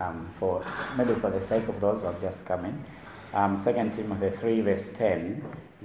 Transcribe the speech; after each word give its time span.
um, 0.00 0.28
for 0.38 0.64
maybe 0.96 1.14
for 1.14 1.30
the 1.30 1.40
sake 1.40 1.68
of 1.68 1.80
those 1.80 2.00
who 2.00 2.06
have 2.06 2.20
just 2.20 2.44
come 2.44 2.64
in. 2.64 2.84
Um, 3.32 3.62
2 3.62 3.72
Timothy 3.94 4.36
3, 4.36 4.60
verse 4.62 4.88
10. 4.96 5.42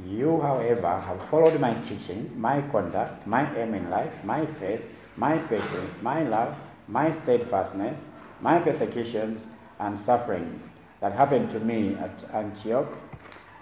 You, 0.08 0.40
however, 0.42 1.00
have 1.00 1.22
followed 1.30 1.60
my 1.60 1.74
teaching, 1.82 2.32
my 2.40 2.62
conduct, 2.62 3.28
my 3.28 3.44
aim 3.58 3.74
in 3.74 3.90
life, 3.90 4.14
my 4.24 4.46
faith, 4.46 4.82
my 5.18 5.38
patience, 5.38 6.02
my 6.02 6.24
love, 6.24 6.56
my 6.88 7.12
steadfastness, 7.12 8.00
my 8.40 8.60
persecutions 8.60 9.46
and 9.80 10.00
sufferings 10.00 10.70
that 11.02 11.14
happened 11.14 11.50
to 11.50 11.60
me 11.60 11.96
at 11.96 12.24
Antioch, 12.34 12.88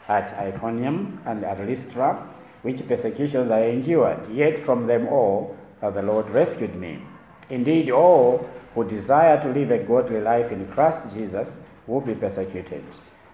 at 0.07 0.34
Iconium, 0.34 1.21
and 1.25 1.43
at 1.43 1.59
Lystra, 1.66 2.27
which 2.61 2.86
persecutions 2.88 3.50
I 3.50 3.61
endured. 3.61 4.29
Yet 4.29 4.59
from 4.59 4.88
them 4.88 5.07
all 5.07 5.55
the 5.81 6.02
Lord 6.02 6.29
rescued 6.29 6.75
me. 6.75 7.02
Indeed, 7.50 7.89
all 7.89 8.47
who 8.73 8.88
desire 8.88 9.41
to 9.41 9.49
live 9.49 9.71
a 9.71 9.79
godly 9.79 10.21
life 10.21 10.52
in 10.52 10.67
Christ 10.67 11.02
Jesus 11.13 11.59
will 11.88 12.02
be 12.02 12.13
persecuted, 12.13 12.84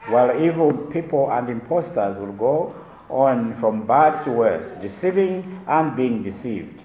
while 0.08 0.42
evil 0.42 0.74
people 0.74 1.32
and 1.32 1.50
impostors 1.50 2.18
will 2.18 2.34
go 2.34 2.76
on 3.10 3.54
from 3.56 3.86
bad 3.86 4.24
to 4.24 4.32
worse, 4.32 4.74
deceiving 4.76 5.62
and 5.68 5.96
being 5.96 6.24
deceived. 6.24 6.84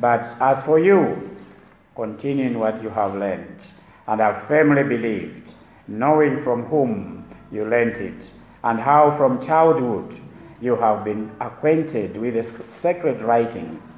But 0.00 0.26
as 0.40 0.62
for 0.62 0.78
you, 0.78 1.30
continue 1.94 2.46
in 2.46 2.58
what 2.58 2.82
you 2.82 2.88
have 2.88 3.14
learned 3.14 3.58
and 4.06 4.20
have 4.20 4.42
firmly 4.44 4.82
believed, 4.82 5.52
knowing 5.86 6.42
from 6.42 6.64
whom 6.64 7.28
you 7.52 7.64
learnt 7.64 7.96
it, 7.98 8.30
and 8.64 8.80
how 8.80 9.16
from 9.16 9.40
childhood 9.40 10.16
you 10.60 10.76
have 10.76 11.04
been 11.04 11.30
acquainted 11.40 12.16
with 12.16 12.34
the 12.34 12.72
sacred 12.72 13.22
writings, 13.22 13.94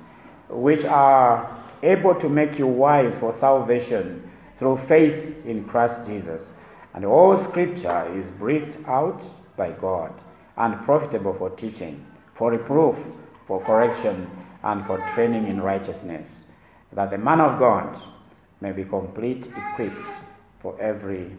which 0.49 0.85
are 0.85 1.49
able 1.83 2.15
to 2.15 2.29
make 2.29 2.59
you 2.59 2.67
wise 2.67 3.17
for 3.17 3.33
salvation 3.33 4.31
through 4.57 4.77
faith 4.77 5.45
in 5.45 5.65
Christ 5.65 6.07
Jesus. 6.07 6.53
And 6.95 7.05
all 7.05 7.37
scripture 7.37 8.09
is 8.15 8.31
breathed 8.31 8.79
out 8.87 9.23
by 9.57 9.73
God 9.73 10.13
and 10.57 10.81
profitable 10.85 11.35
for 11.35 11.51
teaching, 11.51 12.07
for 12.35 12.51
reproof, 12.51 12.97
for 13.47 13.61
correction, 13.61 14.31
and 14.63 14.87
for 14.87 14.99
training 15.15 15.49
in 15.49 15.61
righteousness, 15.61 16.45
that 16.93 17.11
the 17.11 17.19
man 17.19 17.41
of 17.41 17.59
God 17.59 17.99
may 18.61 18.71
be 18.73 18.85
complete, 18.85 19.49
equipped 19.49 20.09
for 20.61 20.81
every 20.81 21.33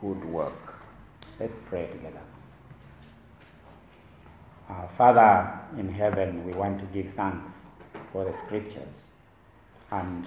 good 0.00 0.24
work. 0.26 0.74
Let's 1.40 1.58
pray 1.68 1.86
together. 1.86 2.20
Uh, 4.70 4.86
Father 4.96 5.58
in 5.78 5.88
heaven, 5.88 6.44
we 6.44 6.52
want 6.52 6.78
to 6.78 6.86
give 6.86 7.12
thanks 7.14 7.64
for 8.12 8.24
the 8.24 8.36
scriptures 8.36 9.07
and 9.90 10.26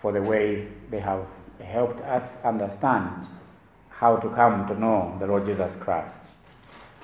for 0.00 0.12
the 0.12 0.22
way 0.22 0.68
they 0.90 1.00
have 1.00 1.26
helped 1.62 2.00
us 2.00 2.38
understand 2.44 3.26
how 3.88 4.16
to 4.16 4.28
come 4.30 4.66
to 4.66 4.78
know 4.78 5.16
the 5.18 5.26
Lord 5.26 5.44
Jesus 5.44 5.76
Christ. 5.76 6.22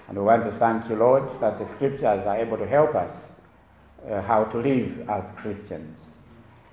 And 0.08 0.16
we 0.16 0.24
want 0.24 0.44
to 0.44 0.52
thank 0.52 0.88
you, 0.88 0.96
Lord, 0.96 1.28
that 1.40 1.58
the 1.58 1.66
scriptures 1.66 2.26
are 2.26 2.36
able 2.36 2.56
to 2.56 2.66
help 2.66 2.94
us 2.94 3.32
uh, 4.08 4.22
how 4.22 4.44
to 4.44 4.58
live 4.58 5.08
as 5.10 5.30
Christians 5.32 6.14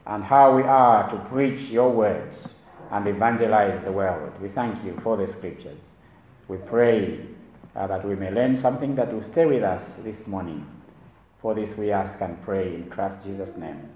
and 0.05 0.23
how 0.23 0.55
we 0.55 0.63
are 0.63 1.09
to 1.09 1.17
preach 1.29 1.69
your 1.69 1.91
words 1.91 2.47
and 2.91 3.07
evangelize 3.07 3.83
the 3.83 3.91
world. 3.91 4.39
We 4.41 4.49
thank 4.49 4.83
you 4.85 4.99
for 5.03 5.17
the 5.17 5.27
scriptures. 5.27 5.83
We 6.47 6.57
pray 6.57 7.25
uh, 7.75 7.87
that 7.87 8.05
we 8.05 8.15
may 8.15 8.29
learn 8.29 8.55
something 8.57 8.95
that 8.95 9.11
will 9.11 9.23
stay 9.23 9.45
with 9.45 9.63
us 9.63 9.95
this 9.97 10.27
morning. 10.27 10.67
For 11.41 11.55
this 11.55 11.75
we 11.75 11.91
ask 11.91 12.21
and 12.21 12.41
pray 12.43 12.75
in 12.75 12.89
Christ 12.89 13.23
Jesus' 13.23 13.57
name. 13.57 13.89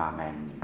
Amen. 0.00 0.62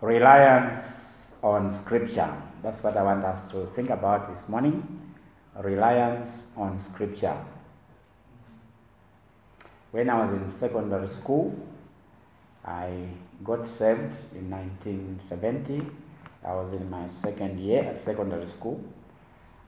Reliance 0.00 1.32
on 1.42 1.72
Scripture. 1.72 2.32
That's 2.62 2.82
what 2.84 2.96
I 2.96 3.02
want 3.02 3.24
us 3.24 3.50
to 3.50 3.66
think 3.66 3.90
about 3.90 4.32
this 4.32 4.48
morning. 4.48 5.14
Reliance 5.58 6.46
on 6.56 6.78
Scripture. 6.78 7.36
When 9.90 10.08
I 10.08 10.24
was 10.24 10.40
in 10.40 10.48
secondary 10.48 11.08
school, 11.08 11.52
I 12.64 13.08
got 13.42 13.66
saved 13.66 14.14
in 14.36 14.48
1970. 14.50 15.82
I 16.44 16.54
was 16.54 16.72
in 16.72 16.88
my 16.88 17.08
second 17.08 17.58
year 17.58 17.82
at 17.82 18.04
secondary 18.04 18.46
school. 18.46 18.80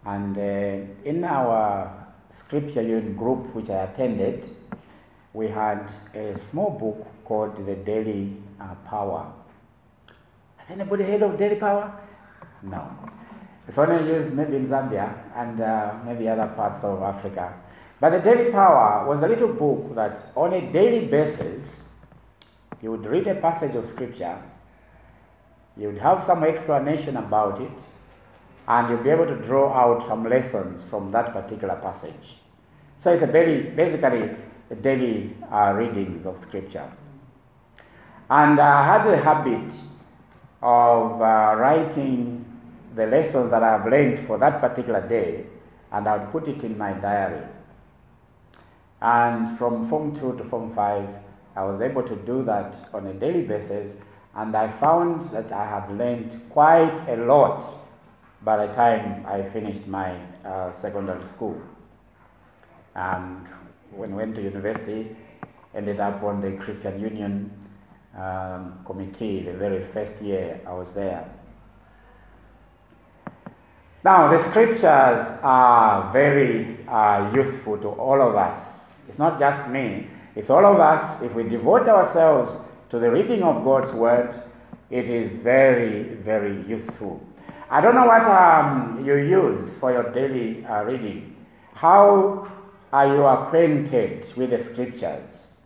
And 0.05 0.39
uh, 0.39 0.87
in 1.05 1.25
our 1.25 2.07
scripture 2.31 3.01
group, 3.01 3.53
which 3.53 3.69
I 3.69 3.83
attended, 3.83 4.49
we 5.33 5.49
had 5.49 5.91
a 6.15 6.37
small 6.39 6.71
book 6.71 7.07
called 7.25 7.65
The 7.65 7.77
Daily 7.77 8.37
uh, 8.61 8.75
Power. 8.87 9.33
Has 10.57 10.71
anybody 10.71 11.05
heard 11.05 11.23
of 11.23 11.39
Daily 11.39 11.57
Power? 11.57 11.93
No. 12.63 12.91
It's 13.69 13.79
only 13.79 14.13
used 14.13 14.33
maybe 14.33 14.57
in 14.57 14.67
Zambia 14.67 15.15
and 15.37 15.61
uh, 15.61 15.95
maybe 16.05 16.29
other 16.29 16.49
parts 16.57 16.83
of 16.83 17.03
Africa. 17.03 17.55
But 18.01 18.11
the 18.11 18.19
Daily 18.19 18.51
Power 18.51 19.07
was 19.07 19.23
a 19.23 19.29
little 19.29 19.53
book 19.53 19.95
that 19.95 20.33
on 20.35 20.53
a 20.55 20.73
daily 20.73 21.07
basis, 21.07 21.85
you 22.83 22.91
would 22.91 23.07
read 23.07 23.27
a 23.29 23.35
passage 23.37 23.77
of 23.77 23.89
scripture, 23.89 24.37
you 25.77 25.89
would 25.89 25.99
have 25.99 26.23
some 26.23 26.43
explanation 26.43 27.17
about 27.17 27.61
it, 27.61 27.79
and 28.67 28.89
you'll 28.89 29.03
be 29.03 29.11
able 29.11 29.27
to 29.27 29.37
draw 29.37 29.73
out 29.73 30.03
some 30.03 30.29
lessons 30.29 30.83
from 30.83 31.13
that 31.13 31.33
particular 31.33 31.77
passage. 31.77 32.39
So 32.99 33.13
it's 33.13 33.23
a 33.23 33.27
very, 33.27 33.71
basically, 33.71 34.31
daily 34.77 35.37
uh, 35.53 35.73
readings 35.77 36.27
of 36.27 36.39
scripture. 36.39 36.91
And 38.29 38.61
I 38.61 38.85
had 38.85 39.11
the 39.11 39.17
habit 39.17 39.73
of 40.63 41.21
uh, 41.21 41.55
writing 41.57 42.45
the 42.95 43.07
lessons 43.07 43.51
that 43.51 43.63
I 43.63 43.73
have 43.79 43.87
learned 43.87 44.27
for 44.27 44.39
that 44.39 44.61
particular 44.61 45.07
day, 45.07 45.47
and 45.93 46.07
I 46.07 46.17
would 46.17 46.31
put 46.31 46.49
it 46.49 46.63
in 46.65 46.77
my 46.77 46.93
diary. 46.93 47.47
And 49.01 49.59
from 49.59 49.89
Form 49.89 50.15
2 50.15 50.37
to 50.39 50.45
Form 50.45 50.73
5, 50.75 51.09
I 51.57 51.65
was 51.65 51.81
able 51.81 52.03
to 52.03 52.17
do 52.17 52.45
that 52.45 52.75
on 52.93 53.07
a 53.07 53.15
daily 53.15 53.43
basis, 53.43 53.97
and 54.35 54.57
I 54.57 54.71
found 54.71 55.23
that 55.31 55.51
I 55.51 55.67
had 55.67 55.91
learned 55.97 56.41
quite 56.51 57.01
a 57.09 57.17
lot 57.17 57.65
by 58.43 58.67
the 58.67 58.73
time 58.73 59.25
I 59.27 59.43
finished 59.43 59.87
my 59.87 60.17
uh, 60.45 60.73
secondary 60.73 61.27
school. 61.29 61.61
And 62.95 63.47
when 63.91 64.13
I 64.13 64.17
went 64.17 64.35
to 64.37 64.43
university, 64.43 65.17
ended 65.75 66.01
up 66.01 66.23
on 66.23 66.41
the 66.41 66.53
Christian 66.63 67.01
Union 67.01 67.51
um, 68.17 68.81
committee 68.85 69.43
the 69.43 69.53
very 69.53 69.85
first 69.87 70.23
year 70.23 70.61
I 70.67 70.73
was 70.73 70.93
there. 70.93 71.29
Now, 74.03 74.31
the 74.31 74.43
scriptures 74.43 75.27
are 75.43 76.11
very 76.13 76.87
uh, 76.89 77.31
useful 77.35 77.77
to 77.79 77.89
all 77.89 78.23
of 78.23 78.35
us. 78.35 78.87
It's 79.09 79.19
not 79.19 79.39
just 79.39 79.69
me, 79.69 80.07
it's 80.35 80.49
all 80.49 80.65
of 80.65 80.81
us. 80.81 81.21
If 81.23 81.35
we 81.35 81.43
devote 81.43 81.87
ourselves 81.89 82.59
to 82.89 82.99
the 82.99 83.11
reading 83.11 83.43
of 83.43 83.63
God's 83.63 83.93
Word, 83.93 84.35
it 84.89 85.09
is 85.11 85.37
very, 85.37 86.15
very 86.15 86.67
useful. 86.67 87.21
I 87.69 87.81
don't 87.81 87.95
know 87.95 88.07
what 88.07 88.25
um, 88.25 89.05
you 89.05 89.17
use 89.17 89.77
for 89.77 89.93
your 89.93 90.11
daily 90.13 90.65
uh, 90.65 90.83
reading. 90.83 91.37
How 91.75 92.51
are 92.93 93.07
you 93.07 93.25
acquainted 93.25 94.27
with 94.37 94.51
the 94.51 94.63
Scriptures? 94.63 95.57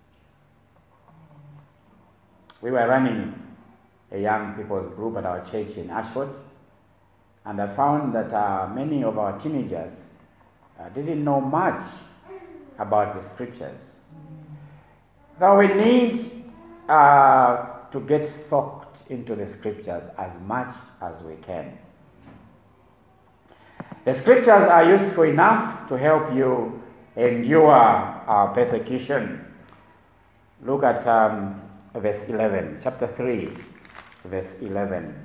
We 2.61 2.71
were 2.71 2.87
running 2.87 3.35
a 4.11 4.19
young 4.19 4.55
people's 4.55 4.95
group 4.95 5.17
at 5.17 5.27
our 5.27 5.45
church 5.45 5.77
in 5.77 5.91
Ashford, 5.91 6.31
and 7.45 7.61
I 7.61 7.67
found 7.67 8.15
that 8.15 8.33
uh, 8.33 8.69
many 8.75 9.05
of 9.05 9.19
our 9.19 9.39
teenagers 9.39 9.95
uh, 10.79 10.89
didn't 10.91 11.23
know 11.23 11.41
much 11.41 11.85
about 12.79 13.21
the 13.21 13.29
scriptures. 13.29 13.81
Now 15.41 15.59
we 15.59 15.69
need 15.69 16.45
uh, 16.89 17.67
to 17.93 18.01
get 18.01 18.29
soaked 18.29 19.11
into 19.11 19.35
the 19.35 19.47
scriptures 19.47 20.05
as 20.19 20.39
much 20.41 20.75
as 21.01 21.23
we 21.23 21.37
can. 21.37 21.79
The 24.05 24.15
scriptures 24.15 24.65
are 24.65 24.85
useful 24.85 25.25
enough 25.25 25.89
to 25.89 25.99
help 25.99 26.35
you 26.35 26.83
endure 27.17 27.73
uh, 27.73 28.47
persecution. 28.55 29.45
Look 30.63 30.83
at 30.83 31.07
um, 31.07 31.61
verse 31.95 32.23
11, 32.29 32.81
chapter 32.83 33.07
3, 33.07 33.51
verse 34.25 34.57
11. 34.61 35.25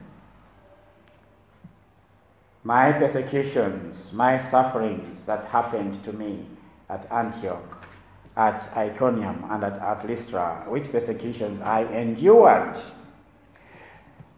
My 2.64 2.92
persecutions, 2.92 4.12
my 4.14 4.38
sufferings 4.38 5.24
that 5.24 5.46
happened 5.46 6.04
to 6.04 6.14
me 6.14 6.46
at 6.90 7.10
Antioch, 7.12 7.88
at 8.36 8.70
Iconium, 8.76 9.46
and 9.50 9.64
at, 9.64 9.80
at 9.80 10.06
Lystra, 10.06 10.66
which 10.68 10.92
persecutions 10.92 11.62
I 11.62 11.86
endured. 11.86 12.78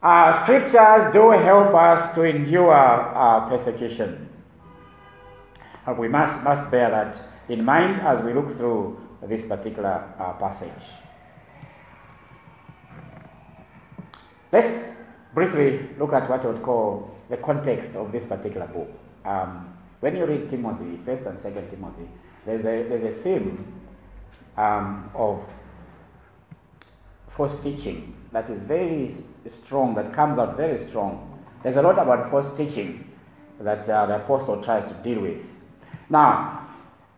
Our 0.03 0.44
scriptures 0.44 1.13
do 1.13 1.31
help 1.31 1.74
us 1.75 2.15
to 2.15 2.24
endure 2.24 2.74
our 2.74 3.50
persecution. 3.50 4.30
And 5.86 5.98
we 5.98 6.07
must, 6.07 6.44
must 6.44 6.69
bear 6.71 6.89
that 6.89 7.30
in 7.51 7.65
mind 7.65 8.00
as 8.01 8.24
we 8.24 8.33
look 8.33 8.56
through 8.56 8.98
this 9.24 9.45
particular 9.45 10.13
uh, 10.18 10.33
passage. 10.33 10.88
Let's 14.53 14.88
briefly 15.33 15.89
look 16.00 16.13
at 16.13 16.30
what 16.30 16.45
I 16.45 16.48
would 16.48 16.63
call 16.63 17.13
the 17.30 17.38
context 17.38 17.95
of 17.95 18.12
this 18.12 18.25
particular 18.25 18.68
book. 18.68 18.89
Um, 19.25 19.77
when 20.00 20.15
you 20.15 20.25
read 20.25 20.50
Timothy, 20.50 20.98
First 21.06 21.25
and 21.25 21.38
Second 21.38 21.69
Timothy, 21.69 22.07
there's 22.45 22.62
a 22.62 22.88
there's 22.88 23.03
a 23.03 23.21
theme 23.21 23.65
um, 24.57 25.12
of 25.13 25.44
false 27.27 27.59
teaching 27.62 28.15
that 28.31 28.50
is 28.50 28.63
very 28.63 29.13
strong, 29.50 29.94
that 29.95 30.13
comes 30.13 30.38
out 30.38 30.56
very 30.56 30.86
strong. 30.88 31.44
There's 31.63 31.75
a 31.75 31.81
lot 31.81 32.00
about 32.00 32.31
false 32.31 32.56
teaching 32.56 33.12
that 33.59 33.88
uh, 33.89 34.06
the 34.06 34.15
apostle 34.15 34.63
tries 34.63 34.88
to 34.89 34.95
deal 35.03 35.21
with. 35.21 35.44
Now, 36.09 36.60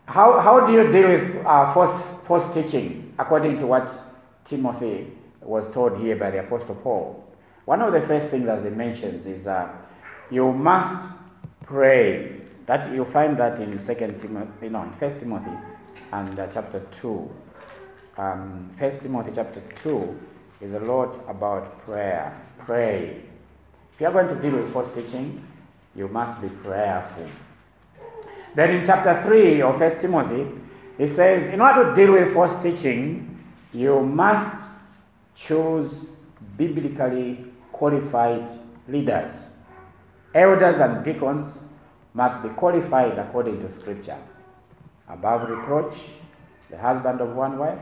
how, 0.06 0.40
how 0.40 0.66
do 0.66 0.72
you 0.72 0.90
deal 0.92 1.08
with 1.08 1.46
uh, 1.46 1.72
false, 1.72 2.02
false 2.26 2.52
teaching 2.54 3.14
according 3.18 3.58
to 3.58 3.66
what 3.66 3.90
Timothy 4.44 5.10
was 5.40 5.68
told 5.72 5.98
here 5.98 6.16
by 6.16 6.30
the 6.30 6.40
apostle 6.40 6.74
Paul? 6.76 7.24
One 7.64 7.80
of 7.80 7.92
the 7.92 8.00
first 8.02 8.28
things 8.30 8.46
that 8.46 8.62
he 8.62 8.70
mentions 8.70 9.26
is 9.26 9.46
uh, 9.46 9.70
you 10.30 10.52
must 10.52 11.08
pray. 11.62 12.40
That 12.66 12.90
you 12.94 13.04
find 13.04 13.36
that 13.38 13.60
in 13.60 13.78
Second 13.78 14.18
Timothy, 14.18 14.66
in 14.66 14.92
First 14.98 15.18
Timothy, 15.18 15.50
and 16.12 16.38
uh, 16.38 16.46
chapter 16.52 16.80
two. 16.90 17.30
Um, 18.16 18.70
First 18.78 19.02
Timothy 19.02 19.32
chapter 19.34 19.62
two 19.76 20.18
is 20.62 20.72
a 20.72 20.80
lot 20.80 21.18
about 21.28 21.84
prayer. 21.84 22.40
Pray. 22.58 23.22
If 23.94 24.00
you 24.00 24.06
are 24.06 24.12
going 24.12 24.28
to 24.28 24.34
deal 24.36 24.58
with 24.58 24.72
false 24.72 24.88
teaching, 24.94 25.46
you 25.94 26.08
must 26.08 26.40
be 26.40 26.48
prayerful. 26.48 27.28
Then 28.54 28.70
in 28.70 28.86
chapter 28.86 29.20
3 29.22 29.62
of 29.62 29.78
First 29.78 30.00
Timothy, 30.00 30.46
he 30.96 31.08
says, 31.08 31.52
in 31.52 31.60
order 31.60 31.88
to 31.88 31.94
deal 31.94 32.12
with 32.12 32.32
false 32.32 32.56
teaching, 32.62 33.44
you 33.72 34.00
must 34.00 34.68
choose 35.34 36.10
biblically 36.56 37.44
qualified 37.72 38.52
leaders. 38.86 39.48
Elders 40.34 40.76
and 40.80 41.04
deacons 41.04 41.62
must 42.12 42.42
be 42.42 42.48
qualified 42.50 43.18
according 43.18 43.60
to 43.60 43.72
Scripture. 43.72 44.18
Above 45.08 45.50
reproach, 45.50 45.96
the 46.70 46.78
husband 46.78 47.20
of 47.20 47.34
one 47.34 47.58
wife, 47.58 47.80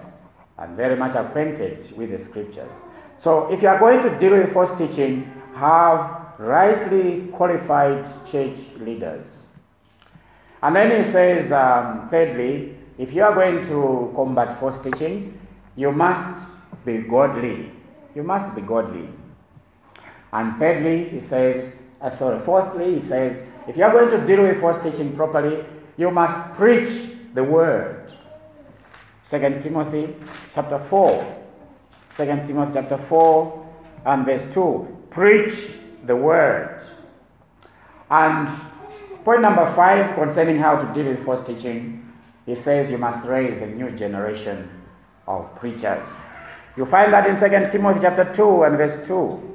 and 0.59 0.77
very 0.77 0.97
much 0.97 1.15
acquainted 1.15 1.87
with 1.97 2.11
the 2.11 2.19
Scriptures. 2.19 2.75
So 3.21 3.53
if 3.53 3.61
you 3.61 3.69
are 3.69 3.79
going 3.79 4.03
to 4.03 4.19
deal 4.19 4.33
with 4.33 4.53
false 4.53 4.77
teaching, 4.79 5.31
have 5.55 6.33
rightly 6.39 7.27
qualified 7.29 8.07
church 8.31 8.57
leaders. 8.81 9.49
And 10.62 10.76
then 10.76 11.05
he 11.05 11.11
says, 11.11 11.50
um, 11.50 12.09
thirdly, 12.09 12.76
if 12.97 13.12
you 13.12 13.25
are 13.25 13.35
going 13.35 13.64
to 13.67 14.12
combat 14.14 14.61
false 14.61 14.79
teaching, 14.79 15.38
you 15.75 15.91
must 15.91 16.85
be 16.85 16.99
godly. 16.99 17.70
You 18.14 18.23
must 18.23 18.55
be 18.55 18.61
godly. 18.61 19.09
And 20.32 20.59
thirdly, 20.59 21.09
he 21.09 21.20
says, 21.20 21.75
uh, 22.00 22.17
sorry, 22.17 22.41
fourthly, 22.44 22.94
he 22.94 23.00
says, 23.00 23.44
if 23.67 23.76
you 23.76 23.85
are 23.85 23.93
going 23.93 24.11
to 24.11 24.26
deal 24.26 24.43
with 24.43 24.61
false 24.61 24.82
teaching 24.82 25.17
properly, 25.17 25.64
you 25.97 26.11
must 26.11 26.55
preach 26.55 27.11
the 27.35 27.43
word. 27.43 28.12
Second 29.25 29.62
Timothy 29.62 30.15
chapter 30.55 30.79
4. 30.79 31.43
2 32.17 32.25
Timothy 32.47 32.75
chapter 32.75 32.99
4 32.99 33.67
and 34.06 34.26
verse 34.26 34.44
2. 34.53 35.06
Preach 35.11 35.70
the 36.05 36.15
word. 36.15 36.82
And 38.11 38.72
point 39.25 39.43
number 39.43 39.71
five 39.75 40.15
concerning 40.15 40.59
how 40.59 40.77
to 40.77 40.95
deal 40.95 41.11
with 41.11 41.25
false 41.25 41.47
teaching, 41.47 42.13
he 42.47 42.57
says 42.57 42.91
you 42.91 42.99
must 42.99 43.27
raise 43.27 43.61
a 43.63 43.67
new 43.67 43.91
generation 43.93 44.69
of 45.27 45.55
preachers. 45.57 46.09
You 46.77 46.87
find 46.87 47.13
that 47.13 47.27
in 47.27 47.37
2 47.37 47.71
Timothy 47.71 48.01
chapter 48.01 48.33
2 48.33 48.65
and 48.65 48.77
verse 48.77 49.07
2. 49.07 49.49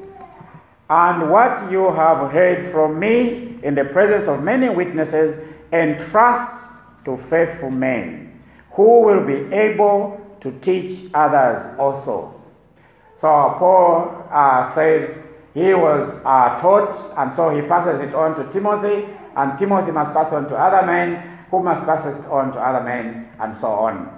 And 0.90 1.30
what 1.32 1.72
you 1.72 1.92
have 1.92 2.32
heard 2.32 2.72
from 2.72 3.00
me 3.00 3.48
in 3.64 3.76
the 3.76 3.86
presence 3.86 4.28
of 4.28 4.44
many 4.44 4.70
witnesses, 4.70 5.38
entrust 5.74 6.52
to 7.06 7.18
faithful 7.18 7.72
men 7.72 8.42
who 8.72 9.02
will 9.02 9.26
be 9.26 9.54
able 9.54 10.22
to 10.40 10.52
teach 10.60 11.10
others 11.14 11.66
also. 11.80 12.34
So 13.18 13.28
Paul 13.58 14.28
uh, 14.32 14.74
says 14.74 15.18
he 15.54 15.74
was 15.74 16.10
uh, 16.24 16.60
taught, 16.60 16.94
and 17.18 17.34
so 17.34 17.50
he 17.50 17.62
passes 17.68 18.00
it 18.00 18.14
on 18.14 18.36
to 18.36 18.50
Timothy, 18.52 19.08
and 19.38 19.58
Timothy 19.58 19.92
must 19.92 20.14
pass 20.14 20.34
on 20.34 20.50
to 20.50 20.56
other 20.56 20.86
men, 20.86 21.40
who 21.50 21.64
must 21.64 21.86
pass 21.86 22.06
it 22.06 22.26
on 22.26 22.52
to 22.52 22.60
other 22.60 22.84
men, 22.84 23.30
and 23.40 23.56
so 23.56 23.68
on. 23.68 24.12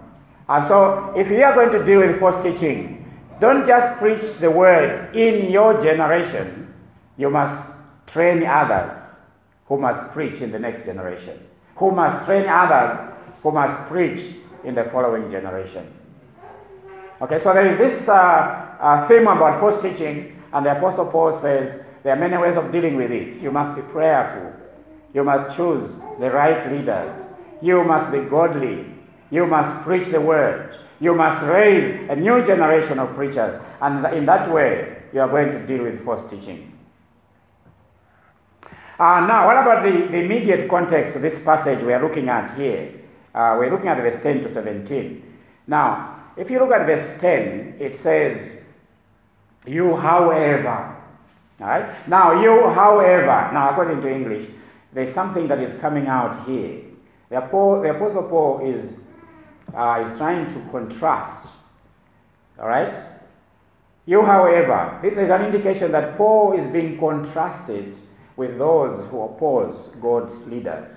And 0.47 0.67
so, 0.67 1.13
if 1.15 1.29
you 1.29 1.43
are 1.43 1.53
going 1.53 1.71
to 1.71 1.85
deal 1.85 1.99
with 1.99 2.19
false 2.19 2.41
teaching, 2.41 3.05
don't 3.39 3.67
just 3.67 3.99
preach 3.99 4.37
the 4.39 4.49
word 4.49 5.15
in 5.15 5.51
your 5.51 5.79
generation, 5.79 6.73
you 7.17 7.29
must 7.29 7.69
train 8.07 8.45
others 8.45 8.97
who 9.67 9.77
must 9.77 10.11
preach 10.11 10.41
in 10.41 10.51
the 10.51 10.59
next 10.59 10.85
generation, 10.85 11.37
who 11.75 11.91
must 11.91 12.25
train 12.25 12.47
others 12.47 12.97
who 13.43 13.51
must 13.51 13.87
preach 13.87 14.35
in 14.63 14.75
the 14.75 14.85
following 14.85 15.29
generation. 15.29 15.85
Okay, 17.21 17.39
so 17.39 17.53
there 17.53 17.67
is 17.67 17.77
this 17.77 18.07
uh, 18.07 18.77
uh, 18.79 19.07
theme 19.07 19.27
about 19.27 19.59
false 19.59 19.81
teaching 19.81 20.41
and 20.53 20.65
the 20.65 20.77
Apostle 20.77 21.05
Paul 21.07 21.33
says 21.33 21.83
there 22.03 22.13
are 22.13 22.19
many 22.19 22.37
ways 22.37 22.57
of 22.57 22.71
dealing 22.71 22.95
with 22.95 23.09
this. 23.09 23.41
You 23.41 23.51
must 23.51 23.75
be 23.75 23.81
prayerful. 23.81 24.53
You 25.13 25.23
must 25.23 25.55
choose 25.55 25.89
the 26.19 26.31
right 26.31 26.71
leaders. 26.71 27.17
You 27.61 27.83
must 27.83 28.11
be 28.11 28.19
godly. 28.21 28.85
You 29.31 29.45
must 29.45 29.83
preach 29.83 30.07
the 30.09 30.21
word. 30.21 30.77
You 30.99 31.15
must 31.15 31.45
raise 31.45 32.09
a 32.09 32.15
new 32.15 32.45
generation 32.45 32.99
of 32.99 33.15
preachers. 33.15 33.59
And 33.81 34.05
in 34.13 34.25
that 34.25 34.51
way, 34.51 34.97
you 35.13 35.21
are 35.21 35.29
going 35.29 35.51
to 35.51 35.65
deal 35.65 35.83
with 35.83 36.03
false 36.03 36.29
teaching. 36.29 36.73
Uh, 38.99 39.25
now, 39.25 39.47
what 39.47 39.55
about 39.55 39.83
the, 39.83 39.91
the 40.07 40.17
immediate 40.17 40.69
context 40.69 41.15
of 41.15 41.21
this 41.21 41.39
passage 41.39 41.81
we 41.83 41.93
are 41.93 42.01
looking 42.01 42.27
at 42.27 42.55
here? 42.57 42.93
Uh, 43.33 43.55
we're 43.57 43.71
looking 43.71 43.87
at 43.87 43.97
verse 43.97 44.21
10 44.21 44.41
to 44.41 44.49
17. 44.49 45.23
Now, 45.67 46.23
if 46.35 46.49
you 46.49 46.59
look 46.59 46.71
at 46.71 46.85
verse 46.85 47.17
10, 47.19 47.77
it 47.79 47.97
says, 47.97 48.57
you, 49.65 49.95
however. 49.95 50.95
Right? 51.59 52.07
Now, 52.09 52.41
you, 52.41 52.69
however. 52.69 53.51
Now, 53.53 53.69
according 53.71 54.01
to 54.01 54.09
English, 54.09 54.49
there's 54.93 55.13
something 55.13 55.47
that 55.47 55.59
is 55.59 55.79
coming 55.79 56.07
out 56.07 56.47
here. 56.47 56.81
The, 57.29 57.39
the 57.39 57.95
Apostle 57.95 58.23
Paul 58.23 58.61
is, 58.65 58.97
uh, 59.73 60.05
is 60.05 60.17
trying 60.17 60.47
to 60.47 60.69
contrast. 60.71 61.49
All 62.59 62.67
right? 62.67 62.95
You, 64.05 64.23
however, 64.23 64.99
this 65.01 65.13
is 65.13 65.29
an 65.29 65.45
indication 65.45 65.91
that 65.91 66.17
Paul 66.17 66.53
is 66.53 66.69
being 66.71 66.97
contrasted 66.97 67.95
with 68.35 68.57
those 68.57 69.05
who 69.07 69.21
oppose 69.21 69.89
God's 70.01 70.47
leaders. 70.47 70.91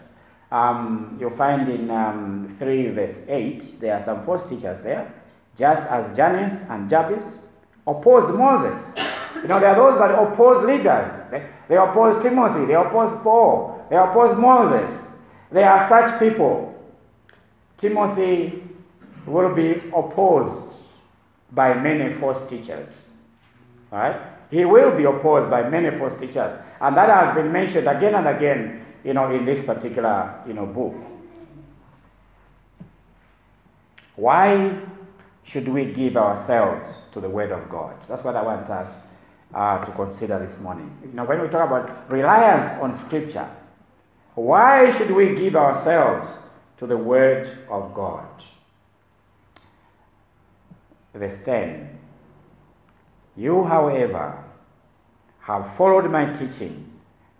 Um, 0.50 1.17
you'll 1.21 1.31
find 1.31 1.69
in 1.69 1.90
um, 1.90 2.57
3 2.59 2.88
verse 2.88 3.19
8, 3.28 3.81
there 3.81 3.95
are 3.95 4.05
some 4.05 4.25
false 4.25 4.49
teachers 4.49 4.83
there, 4.83 5.12
just 5.59 5.83
as 5.88 6.17
Jannes 6.17 6.62
and 6.71 6.88
Jambres 6.90 7.40
opposed 7.87 8.35
Moses. 8.35 8.93
You 9.43 9.49
know, 9.49 9.59
there 9.59 9.71
are 9.71 9.76
those 9.76 9.99
that 9.99 10.11
oppose 10.11 10.64
leaders. 10.64 11.31
They, 11.31 11.47
they 11.69 11.76
oppose 11.76 12.23
Timothy, 12.23 12.67
they 12.67 12.75
oppose 12.75 13.19
Paul, 13.23 13.72
they 13.93 13.99
oppose 13.99 14.35
Moses. 14.39 14.91
There 15.51 15.69
are 15.69 15.87
such 15.87 16.19
people. 16.19 16.75
Timothy 17.77 18.63
will 19.27 19.55
be 19.55 19.83
opposed 19.95 20.65
by 21.51 21.75
many 21.75 22.11
false 22.15 22.49
teachers. 22.49 22.89
Right? 23.91 24.19
He 24.51 24.65
will 24.65 24.97
be 24.97 25.05
opposed 25.05 25.51
by 25.51 25.69
many 25.69 25.91
false 25.99 26.19
teachers. 26.19 26.59
And 26.81 26.97
that 26.97 27.11
has 27.11 27.35
been 27.35 27.53
mentioned 27.53 27.87
again 27.87 28.15
and 28.15 28.27
again, 28.29 28.87
you 29.05 29.13
know, 29.13 29.31
in 29.31 29.45
this 29.45 29.63
particular, 29.67 30.43
you 30.47 30.55
know, 30.55 30.65
book. 30.65 30.95
Why 34.17 34.75
should 35.45 35.69
we 35.69 35.85
give 35.93 36.17
ourselves 36.17 36.89
to 37.13 37.21
the 37.21 37.29
Word 37.29 37.53
of 37.53 37.69
God? 37.69 37.97
That's 38.09 38.25
what 38.25 38.37
I 38.37 38.43
want 38.43 38.71
us 38.71 39.03
uh, 39.53 39.85
to 39.85 39.93
consider 39.93 40.39
this 40.39 40.59
morning. 40.61 40.91
You 41.05 41.13
know, 41.13 41.25
when 41.25 41.43
we 41.43 41.49
talk 41.49 41.67
about 41.67 42.11
reliance 42.11 42.81
on 42.81 42.97
Scripture, 42.97 43.51
why 44.35 44.97
should 44.97 45.11
we 45.11 45.35
give 45.35 45.57
ourselves 45.57 46.29
to 46.79 46.87
the 46.87 46.97
Word 46.97 47.47
of 47.69 47.95
God? 47.95 48.27
Verse 51.15 51.39
10 51.45 51.99
You, 53.37 53.65
however, 53.65 54.43
have 55.41 55.77
followed 55.77 56.11
my 56.11 56.33
teaching, 56.33 56.91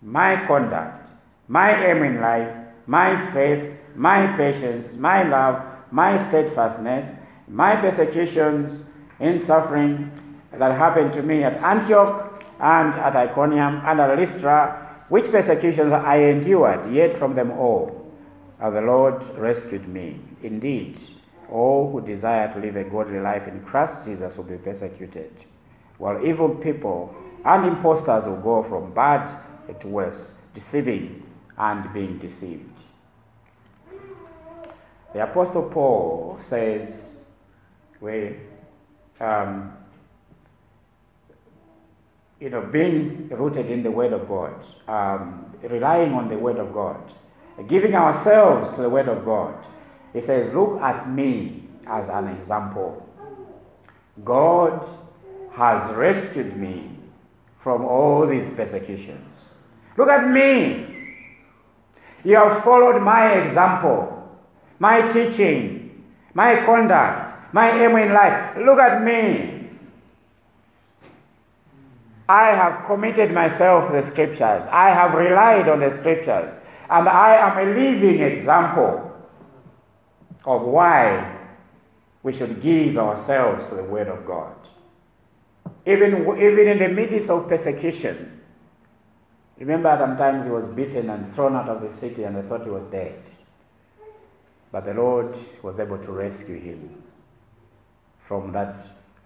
my 0.01 0.45
conduct, 0.45 1.09
my 1.47 1.73
aim 1.85 2.03
in 2.03 2.21
life, 2.21 2.55
my 2.85 3.31
faith, 3.31 3.73
my 3.95 4.27
patience, 4.37 4.93
my 4.93 5.23
love, 5.23 5.63
my 5.91 6.21
steadfastness 6.27 7.15
my 7.47 7.75
persecutions 7.75 8.83
in 9.19 9.39
suffering 9.39 10.11
that 10.51 10.77
happened 10.77 11.13
to 11.13 11.23
me 11.23 11.43
at 11.43 11.57
Antioch 11.57 12.43
and 12.59 12.93
at 12.95 13.15
Iconium 13.15 13.81
and 13.85 13.99
at 13.99 14.17
Lystra, 14.17 14.82
which 15.13 15.29
persecutions 15.31 15.93
I 15.93 16.15
endured, 16.15 16.91
yet 16.91 17.13
from 17.13 17.35
them 17.35 17.51
all 17.51 18.11
the 18.59 18.81
Lord 18.81 19.23
rescued 19.37 19.87
me. 19.87 20.19
Indeed, 20.41 20.97
all 21.51 21.91
who 21.91 22.01
desire 22.01 22.51
to 22.51 22.59
live 22.59 22.77
a 22.77 22.83
godly 22.83 23.19
life 23.19 23.47
in 23.47 23.63
Christ 23.63 24.05
Jesus 24.05 24.35
will 24.35 24.45
be 24.45 24.57
persecuted, 24.57 25.31
while 25.99 26.25
evil 26.25 26.49
people 26.49 27.13
And 27.45 27.65
impostors 27.65 28.25
will 28.25 28.41
go 28.41 28.63
from 28.63 28.93
bad 28.93 29.31
to 29.81 29.87
worse, 29.87 30.33
deceiving 30.55 31.23
and 31.57 31.93
being 31.93 32.17
deceived. 32.17 32.71
The 35.13 35.23
Apostle 35.23 35.69
Paul 35.69 36.37
says, 36.39 37.17
we, 38.01 38.37
um, 39.19 39.73
you 42.43 42.49
know, 42.49 42.59
being 42.59 43.29
rooted 43.29 43.71
in 43.71 43.83
the 43.83 43.89
Word 43.89 44.11
of 44.11 44.27
God, 44.27 44.53
um, 44.89 45.45
relying 45.61 46.11
on 46.11 46.27
the 46.27 46.37
Word 46.37 46.57
of 46.57 46.73
God, 46.73 46.99
giving 47.69 47.95
ourselves 47.95 48.75
to 48.75 48.81
the 48.81 48.89
Word 48.89 49.07
of 49.07 49.23
God. 49.23 49.55
He 50.11 50.19
says, 50.19 50.53
Look 50.53 50.81
at 50.81 51.09
me 51.09 51.63
as 51.87 52.09
an 52.09 52.27
example. 52.35 53.07
God 54.25 54.85
has 55.53 55.89
rescued 55.95 56.57
me 56.57 56.89
from 57.61 57.85
all 57.85 58.27
these 58.27 58.49
persecutions. 58.49 59.51
Look 59.95 60.09
at 60.09 60.27
me. 60.27 60.85
You 62.25 62.35
have 62.35 62.61
followed 62.61 63.01
my 63.01 63.35
example, 63.35 64.37
my 64.79 65.07
teaching, 65.13 66.03
my 66.33 66.57
conduct, 66.65 67.53
my 67.53 67.71
aim 67.71 67.95
in 67.95 68.11
life. 68.11 68.57
Look 68.57 68.79
at 68.79 69.01
me. 69.01 69.62
I 72.27 72.47
have 72.47 72.85
committed 72.85 73.31
myself 73.31 73.87
to 73.87 73.93
the 73.93 74.03
scriptures. 74.03 74.65
I 74.71 74.89
have 74.89 75.13
relied 75.13 75.67
on 75.67 75.81
the 75.81 75.91
scriptures. 75.91 76.57
And 76.89 77.09
I 77.09 77.35
am 77.35 77.57
a 77.57 77.71
living 77.71 78.21
example 78.21 79.11
of 80.45 80.61
why 80.61 81.39
we 82.21 82.33
should 82.33 82.61
give 82.61 82.97
ourselves 82.97 83.67
to 83.69 83.75
the 83.75 83.83
Word 83.83 84.07
of 84.07 84.25
God. 84.25 84.55
Even, 85.85 86.21
even 86.37 86.67
in 86.67 86.79
the 86.79 86.89
midst 86.89 87.29
of 87.29 87.49
persecution, 87.49 88.41
remember 89.57 89.95
sometimes 89.99 90.45
he 90.45 90.49
was 90.49 90.65
beaten 90.65 91.09
and 91.09 91.33
thrown 91.35 91.55
out 91.55 91.67
of 91.67 91.81
the 91.81 91.91
city 91.91 92.23
and 92.23 92.37
they 92.37 92.47
thought 92.47 92.63
he 92.63 92.69
was 92.69 92.83
dead. 92.85 93.29
But 94.71 94.85
the 94.85 94.93
Lord 94.93 95.37
was 95.61 95.79
able 95.79 95.97
to 95.97 96.11
rescue 96.11 96.59
him 96.59 97.03
from 98.27 98.53
that 98.53 98.77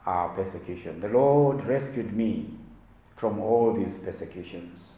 uh, 0.06 0.30
persecution. 0.30 1.00
The 1.00 1.10
Lord 1.10 1.64
rescued 1.66 2.12
me 2.14 2.57
from 3.18 3.40
all 3.40 3.74
these 3.74 3.98
persecutions. 3.98 4.96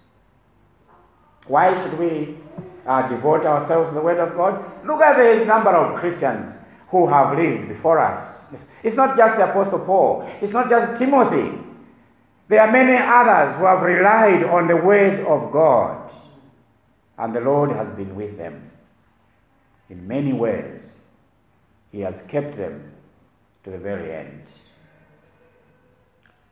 Why 1.48 1.82
should 1.82 1.98
we 1.98 2.38
uh, 2.86 3.08
devote 3.10 3.46
ourselves 3.46 3.90
to 3.90 3.96
the 3.96 4.02
Word 4.02 4.20
of 4.20 4.36
God? 4.36 4.86
Look 4.86 5.02
at 5.02 5.18
the 5.18 5.46
number 5.46 5.72
of 5.72 6.00
Christians 6.00 6.54
who 6.90 7.08
have 7.08 7.38
lived 7.38 7.68
before 7.68 8.00
us. 8.00 8.46
It's 8.84 8.96
not 8.96 9.18
just 9.18 9.38
the 9.38 9.50
Apostle 9.50 9.80
Paul, 9.80 10.30
it's 10.42 10.54
not 10.54 10.70
just 10.70 11.00
Timothy. 11.00 11.58
There 12.48 12.62
are 12.62 12.72
many 12.72 12.98
others 12.98 13.56
who 13.58 13.66
have 13.66 13.82
relied 13.82 14.44
on 14.44 14.68
the 14.68 14.78
Word 14.78 15.26
of 15.26 15.52
God, 15.52 16.12
and 17.18 17.34
the 17.34 17.42
Lord 17.42 17.72
has 17.72 17.92
been 17.92 18.16
with 18.16 18.38
them 18.38 18.72
in 19.90 20.08
many 20.08 20.34
ways. 20.34 20.94
He 21.92 22.02
has 22.02 22.22
kept 22.24 22.58
them 22.58 22.92
to 23.64 23.72
the 23.72 23.78
very 23.78 24.14
end. 24.14 24.44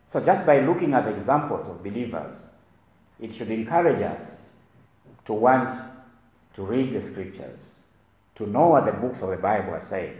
So, 0.09 0.21
just 0.21 0.45
by 0.45 0.61
looking 0.61 0.93
at 0.93 1.05
the 1.05 1.15
examples 1.15 1.67
of 1.67 1.83
believers, 1.83 2.37
it 3.19 3.33
should 3.33 3.51
encourage 3.51 4.01
us 4.01 4.43
to 5.25 5.33
want 5.33 5.69
to 6.55 6.61
read 6.63 6.93
the 6.93 7.01
scriptures, 7.01 7.61
to 8.35 8.47
know 8.47 8.67
what 8.69 8.85
the 8.85 8.93
books 8.93 9.21
of 9.21 9.29
the 9.29 9.37
Bible 9.37 9.73
are 9.73 9.79
saying, 9.79 10.17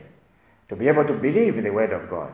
to 0.70 0.76
be 0.76 0.88
able 0.88 1.06
to 1.06 1.14
believe 1.14 1.62
the 1.62 1.70
Word 1.70 1.94
of 1.94 2.10
God, 2.10 2.34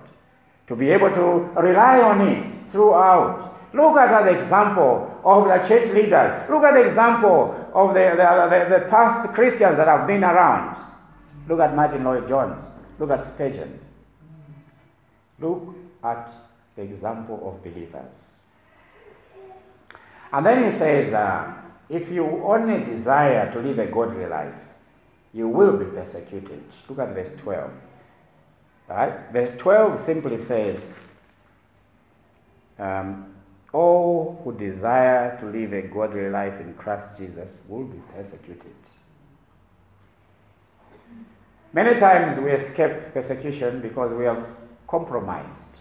to 0.67 0.75
be 0.75 0.89
able 0.89 1.11
to 1.11 1.21
rely 1.61 2.01
on 2.01 2.21
it 2.21 2.47
throughout. 2.71 3.59
Look 3.73 3.97
at 3.97 4.23
the 4.23 4.41
example 4.41 5.21
of 5.23 5.45
the 5.45 5.67
church 5.67 5.91
leaders. 5.93 6.49
Look 6.49 6.63
at 6.63 6.73
the 6.73 6.87
example 6.87 7.69
of 7.73 7.93
the, 7.93 8.15
the, 8.15 8.75
the, 8.75 8.79
the 8.79 8.89
past 8.89 9.29
Christians 9.33 9.77
that 9.77 9.87
have 9.87 10.07
been 10.07 10.23
around. 10.23 10.77
Look 11.47 11.59
at 11.59 11.75
Martyn 11.75 12.03
Lloyd-Jones. 12.03 12.63
Look 12.99 13.09
at 13.09 13.25
Spurgeon. 13.25 13.79
Look 15.39 15.75
at 16.03 16.29
the 16.75 16.81
example 16.81 17.41
of 17.47 17.63
believers. 17.63 18.31
And 20.31 20.45
then 20.45 20.63
he 20.63 20.77
says, 20.77 21.13
uh, 21.13 21.53
if 21.89 22.09
you 22.09 22.25
only 22.43 22.83
desire 22.83 23.51
to 23.51 23.59
live 23.59 23.77
a 23.79 23.85
godly 23.85 24.25
life, 24.25 24.55
you 25.33 25.47
will 25.47 25.77
be 25.77 25.85
persecuted. 25.85 26.63
Look 26.89 26.99
at 26.99 27.13
verse 27.13 27.33
12. 27.37 27.71
All 28.89 28.95
right? 28.95 29.31
Verse 29.31 29.51
12 29.57 29.99
simply 29.99 30.37
says, 30.37 30.99
um, 32.79 33.35
All 33.71 34.41
who 34.43 34.53
desire 34.53 35.37
to 35.39 35.45
live 35.45 35.73
a 35.73 35.83
godly 35.83 36.29
life 36.29 36.59
in 36.59 36.73
Christ 36.73 37.17
Jesus 37.17 37.61
will 37.67 37.85
be 37.85 38.01
persecuted. 38.15 38.73
Many 41.73 41.99
times 41.99 42.39
we 42.39 42.51
escape 42.51 43.13
persecution 43.13 43.81
because 43.81 44.13
we 44.13 44.25
have 44.25 44.47
compromised. 44.87 45.79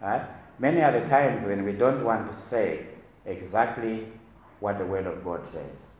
Right? 0.00 0.26
Many 0.58 0.82
are 0.82 0.98
the 0.98 1.06
times 1.06 1.46
when 1.46 1.64
we 1.64 1.72
don't 1.72 2.04
want 2.04 2.30
to 2.30 2.36
say 2.36 2.86
exactly 3.24 4.06
what 4.60 4.78
the 4.78 4.86
Word 4.86 5.06
of 5.06 5.22
God 5.24 5.46
says. 5.46 5.96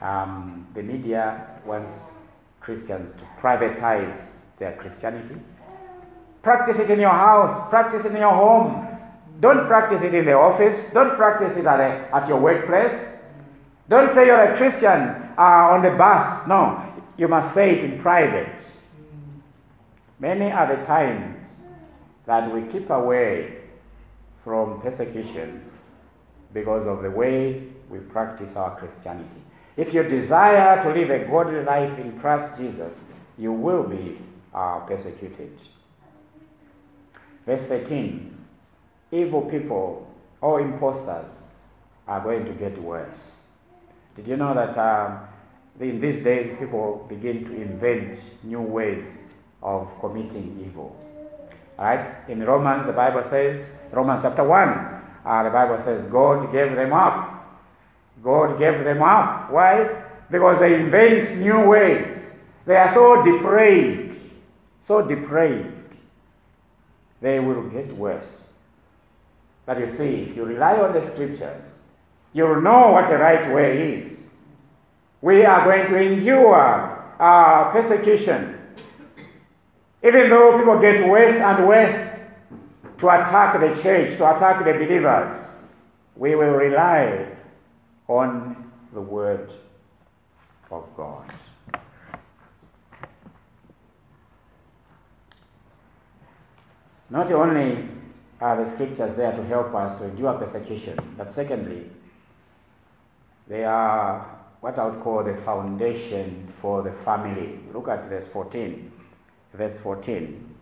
Um, 0.00 0.66
the 0.74 0.82
media 0.82 1.60
wants 1.64 2.10
Christians 2.60 3.10
to 3.12 3.24
privatize 3.40 4.36
their 4.58 4.72
Christianity. 4.76 5.36
Practice 6.42 6.78
it 6.78 6.90
in 6.90 7.00
your 7.00 7.10
house, 7.10 7.68
practice 7.68 8.04
it 8.04 8.12
in 8.12 8.18
your 8.18 8.32
home. 8.32 8.86
Don't 9.40 9.66
practice 9.66 10.02
it 10.02 10.14
in 10.14 10.24
the 10.24 10.32
office, 10.32 10.90
don't 10.92 11.16
practice 11.16 11.56
it 11.56 11.66
at, 11.66 11.80
a, 11.80 12.14
at 12.14 12.28
your 12.28 12.40
workplace. 12.40 13.08
Don't 13.88 14.10
say 14.12 14.26
you're 14.26 14.52
a 14.52 14.56
Christian 14.56 15.00
uh, 15.38 15.70
on 15.70 15.82
the 15.82 15.90
bus. 15.92 16.46
No, 16.46 16.82
you 17.16 17.28
must 17.28 17.54
say 17.54 17.76
it 17.76 17.84
in 17.84 18.00
private. 18.00 18.66
Many 20.18 20.50
are 20.50 20.76
the 20.76 20.84
times 20.84 21.37
that 22.28 22.52
we 22.52 22.60
keep 22.70 22.90
away 22.90 23.56
from 24.44 24.82
persecution 24.82 25.64
because 26.52 26.86
of 26.86 27.02
the 27.02 27.10
way 27.10 27.64
we 27.88 27.98
practice 28.00 28.54
our 28.54 28.76
Christianity. 28.76 29.40
If 29.78 29.94
you 29.94 30.02
desire 30.02 30.82
to 30.82 30.90
live 30.92 31.08
a 31.08 31.24
godly 31.26 31.62
life 31.62 31.98
in 31.98 32.20
Christ 32.20 32.58
Jesus, 32.58 32.94
you 33.38 33.50
will 33.50 33.82
be 33.82 34.18
uh, 34.52 34.80
persecuted. 34.80 35.58
Verse 37.46 37.62
13 37.62 38.36
Evil 39.10 39.42
people 39.42 40.06
or 40.42 40.60
impostors 40.60 41.32
are 42.06 42.20
going 42.20 42.44
to 42.44 42.52
get 42.52 42.76
worse. 42.82 43.36
Did 44.16 44.28
you 44.28 44.36
know 44.36 44.52
that 44.52 44.76
um, 44.76 45.20
in 45.80 45.98
these 45.98 46.22
days 46.22 46.54
people 46.58 47.06
begin 47.08 47.46
to 47.46 47.54
invent 47.54 48.20
new 48.44 48.60
ways 48.60 49.06
of 49.62 49.88
committing 50.00 50.62
evil? 50.62 51.07
Right? 51.78 52.28
In 52.28 52.42
Romans, 52.44 52.86
the 52.86 52.92
Bible 52.92 53.22
says, 53.22 53.66
Romans 53.92 54.22
chapter 54.22 54.42
1, 54.42 54.68
uh, 55.24 55.42
the 55.44 55.50
Bible 55.50 55.78
says 55.84 56.04
God 56.10 56.50
gave 56.50 56.74
them 56.74 56.92
up. 56.92 57.34
God 58.22 58.58
gave 58.58 58.84
them 58.84 59.02
up. 59.02 59.52
Why? 59.52 60.02
Because 60.30 60.58
they 60.58 60.74
invent 60.74 61.38
new 61.38 61.68
ways. 61.68 62.34
They 62.66 62.76
are 62.76 62.92
so 62.92 63.22
depraved, 63.22 64.20
so 64.82 65.06
depraved. 65.06 65.96
They 67.20 67.40
will 67.40 67.62
get 67.62 67.94
worse. 67.96 68.46
But 69.64 69.80
you 69.80 69.88
see, 69.88 70.22
if 70.22 70.36
you 70.36 70.44
rely 70.44 70.78
on 70.78 70.92
the 70.92 71.06
scriptures, 71.06 71.78
you'll 72.32 72.60
know 72.60 72.92
what 72.92 73.08
the 73.08 73.18
right 73.18 73.54
way 73.54 73.94
is. 73.94 74.28
We 75.20 75.44
are 75.44 75.64
going 75.64 75.88
to 75.88 76.00
endure 76.00 77.14
uh, 77.18 77.70
persecution. 77.70 78.57
Even 80.02 80.30
though 80.30 80.58
people 80.58 80.78
get 80.80 81.08
worse 81.08 81.34
and 81.34 81.66
worse, 81.66 82.18
to 82.98 83.08
attack 83.08 83.60
the 83.60 83.80
church, 83.80 84.16
to 84.18 84.36
attack 84.36 84.64
the 84.64 84.72
believers, 84.72 85.34
we 86.16 86.34
will 86.34 86.54
rely 86.54 87.26
on 88.08 88.70
the 88.92 89.00
Word 89.00 89.52
of 90.70 90.84
God. 90.96 91.32
Not 97.10 97.32
only 97.32 97.88
are 98.40 98.64
the 98.64 98.70
scriptures 98.70 99.14
there 99.14 99.32
to 99.32 99.44
help 99.44 99.74
us 99.74 99.98
to 99.98 100.04
endure 100.04 100.34
persecution, 100.34 100.98
but 101.16 101.30
secondly, 101.30 101.90
they 103.46 103.64
are 103.64 104.26
what 104.60 104.78
I 104.78 104.86
would 104.86 105.00
call 105.00 105.22
the 105.24 105.36
foundation 105.36 106.52
for 106.60 106.82
the 106.82 106.92
family. 107.04 107.60
Look 107.72 107.88
at 107.88 108.08
verse 108.08 108.26
14. 108.26 108.92
Verse 109.52 109.78
14. 109.78 110.54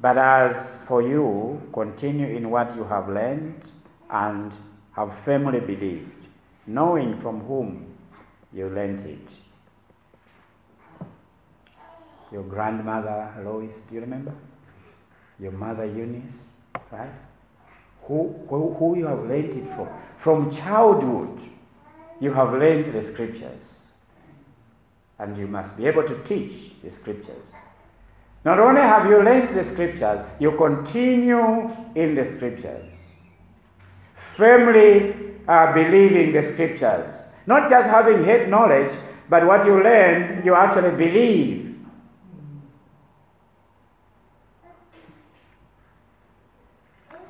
But 0.00 0.16
as 0.16 0.82
for 0.84 1.02
you, 1.02 1.60
continue 1.72 2.26
in 2.26 2.50
what 2.50 2.74
you 2.74 2.84
have 2.84 3.08
learned 3.08 3.70
and 4.08 4.54
have 4.92 5.14
firmly 5.14 5.60
believed, 5.60 6.28
knowing 6.66 7.18
from 7.20 7.40
whom 7.40 7.86
you 8.52 8.68
learned 8.68 9.00
it. 9.06 9.36
Your 12.32 12.44
grandmother 12.44 13.34
Lois, 13.44 13.74
do 13.88 13.96
you 13.96 14.00
remember? 14.00 14.34
Your 15.38 15.52
mother 15.52 15.84
Eunice, 15.84 16.46
right? 16.90 17.10
who, 18.10 18.34
who, 18.48 18.74
who 18.74 18.98
you 18.98 19.06
have 19.06 19.20
learned 19.20 19.54
it 19.54 19.66
from. 19.74 19.88
From 20.18 20.50
childhood, 20.50 21.40
you 22.20 22.32
have 22.32 22.52
learned 22.52 22.92
the 22.92 23.02
scriptures. 23.04 23.84
And 25.20 25.36
you 25.36 25.46
must 25.46 25.76
be 25.76 25.86
able 25.86 26.02
to 26.02 26.18
teach 26.24 26.72
the 26.82 26.90
scriptures. 26.90 27.52
Not 28.44 28.58
only 28.58 28.80
have 28.80 29.06
you 29.06 29.22
learned 29.22 29.54
the 29.54 29.70
scriptures, 29.70 30.24
you 30.38 30.52
continue 30.52 31.70
in 31.94 32.14
the 32.14 32.24
scriptures. 32.24 32.90
Firmly 34.34 35.14
uh, 35.46 35.72
believing 35.74 36.32
the 36.32 36.42
scriptures. 36.42 37.14
Not 37.46 37.68
just 37.68 37.88
having 37.90 38.24
head 38.24 38.48
knowledge, 38.48 38.92
but 39.28 39.46
what 39.46 39.66
you 39.66 39.82
learn, 39.82 40.42
you 40.44 40.54
actually 40.54 40.96
believe. 40.96 41.76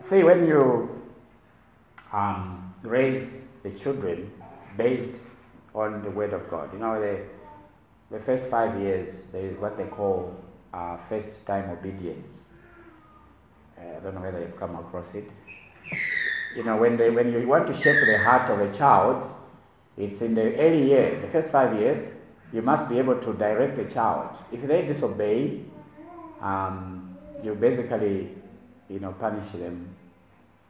See, 0.01 0.23
when 0.23 0.47
you 0.47 1.03
um, 2.13 2.75
raise 2.83 3.31
the 3.63 3.71
children 3.71 4.33
based 4.77 5.21
on 5.75 6.03
the 6.03 6.11
Word 6.11 6.33
of 6.33 6.49
God, 6.51 6.73
you 6.73 6.79
know, 6.79 7.01
the, 7.01 7.21
the 8.11 8.19
first 8.21 8.49
five 8.49 8.81
years, 8.81 9.27
there 9.33 9.45
is 9.47 9.59
what 9.59 9.77
they 9.77 9.87
call 9.87 10.37
uh, 10.75 10.97
first 11.09 11.47
time 11.47 11.71
obedience. 11.71 12.29
Uh, 13.79 13.97
I 13.97 14.01
don't 14.01 14.15
know 14.15 14.21
whether 14.21 14.41
you've 14.41 14.59
come 14.59 14.77
across 14.77 15.15
it. 15.15 15.31
You 16.57 16.65
know, 16.65 16.77
when, 16.77 16.97
they, 16.97 17.11
when 17.11 17.33
you 17.33 17.47
want 17.47 17.67
to 17.69 17.75
shape 17.75 18.05
the 18.05 18.19
heart 18.19 18.51
of 18.51 18.61
a 18.61 18.77
child, 18.77 19.33
it's 19.97 20.21
in 20.21 20.35
the 20.35 20.57
early 20.57 20.89
years, 20.89 21.21
the 21.23 21.29
first 21.29 21.53
five 21.53 21.79
years, 21.79 22.13
you 22.53 22.63
must 22.63 22.89
be 22.89 22.99
able 22.99 23.21
to 23.21 23.33
direct 23.35 23.77
the 23.77 23.85
child. 23.85 24.37
If 24.51 24.67
they 24.67 24.83
disobey, 24.83 25.61
um, 26.41 27.17
you 27.45 27.55
basically, 27.55 28.31
you 28.89 28.99
know, 28.99 29.13
punish 29.13 29.53
them 29.53 29.89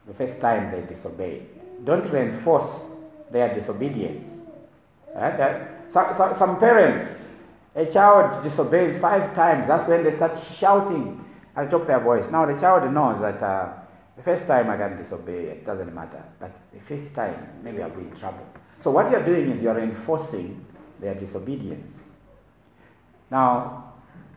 the 0.06 0.12
first 0.12 0.40
time 0.40 0.70
they 0.70 0.86
disobey. 0.86 1.42
Don't 1.84 2.04
reinforce 2.10 2.90
their 3.30 3.54
disobedience. 3.54 4.40
Right? 5.14 5.36
That, 5.38 5.84
some, 5.90 6.14
some, 6.14 6.34
some 6.34 6.58
parents, 6.58 7.14
a 7.74 7.86
child 7.86 8.42
disobeys 8.42 9.00
five 9.00 9.34
times, 9.34 9.66
that's 9.66 9.88
when 9.88 10.02
they 10.04 10.10
start 10.10 10.38
shouting 10.56 11.24
and 11.56 11.70
top 11.70 11.86
their 11.86 12.00
voice. 12.00 12.30
Now 12.30 12.46
the 12.46 12.58
child 12.58 12.92
knows 12.92 13.20
that 13.20 13.42
uh, 13.42 13.72
the 14.16 14.22
first 14.22 14.46
time 14.46 14.68
I 14.70 14.76
can 14.76 14.96
disobey, 14.96 15.44
it 15.44 15.66
doesn't 15.66 15.94
matter. 15.94 16.22
But 16.38 16.56
the 16.72 16.80
fifth 16.80 17.14
time, 17.14 17.60
maybe 17.62 17.82
I'll 17.82 17.90
be 17.90 18.02
in 18.02 18.16
trouble. 18.16 18.46
So 18.80 18.90
what 18.90 19.10
you're 19.10 19.24
doing 19.24 19.50
is 19.50 19.62
you're 19.62 19.78
enforcing 19.78 20.64
their 21.00 21.14
disobedience. 21.14 21.98
Now, 23.30 23.94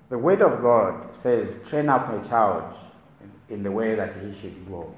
the 0.10 0.18
Word 0.18 0.42
of 0.42 0.62
God 0.62 1.16
says, 1.16 1.56
train 1.68 1.90
up 1.90 2.10
a 2.10 2.28
child 2.28 2.76
in 3.50 3.64
the 3.64 3.72
way 3.72 3.96
that 3.96 4.14
he 4.22 4.40
should 4.40 4.68
go. 4.70 4.94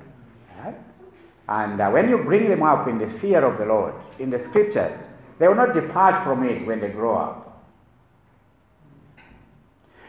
Right? 0.60 0.76
And 1.48 1.80
uh, 1.80 1.90
when 1.92 2.10
you 2.10 2.18
bring 2.18 2.50
them 2.50 2.64
up 2.64 2.88
in 2.88 2.98
the 2.98 3.08
fear 3.08 3.44
of 3.44 3.58
the 3.58 3.66
Lord, 3.66 3.94
in 4.20 4.30
the 4.30 4.40
scriptures, 4.40 5.08
they 5.40 5.48
will 5.48 5.56
not 5.56 5.74
depart 5.74 6.24
from 6.24 6.44
it 6.44 6.66
when 6.66 6.80
they 6.80 6.90
grow 6.90 7.16
up. 7.16 7.45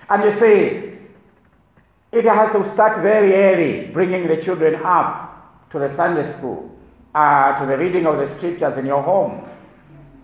And 0.09 0.25
you 0.25 0.31
see, 0.31 0.87
if 2.13 2.25
it 2.25 2.29
has 2.29 2.53
to 2.53 2.69
start 2.73 3.03
very 3.03 3.35
early, 3.35 3.87
bringing 3.93 4.27
the 4.29 4.37
children 4.37 4.77
up 4.85 5.69
to 5.71 5.79
the 5.79 5.91
Sunday 5.91 6.23
school, 6.31 6.77
uh, 7.15 7.59
to 7.59 7.67
the 7.67 7.77
reading 7.77 8.07
of 8.07 8.19
the 8.19 8.27
scriptures 8.27 8.77
in 8.77 8.87
your 8.87 9.03
home. 9.03 9.49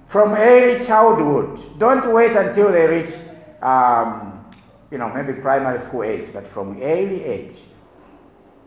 From 0.06 0.34
early 0.34 0.84
childhood, 0.84 1.58
don't 1.78 2.12
wait 2.12 2.36
until 2.36 2.70
they 2.70 2.86
reach, 2.86 3.14
um, 3.62 4.44
you 4.90 4.98
know, 4.98 5.08
maybe 5.08 5.32
primary 5.40 5.80
school 5.80 6.02
age, 6.02 6.28
but 6.32 6.46
from 6.46 6.80
early 6.82 7.24
age, 7.24 7.56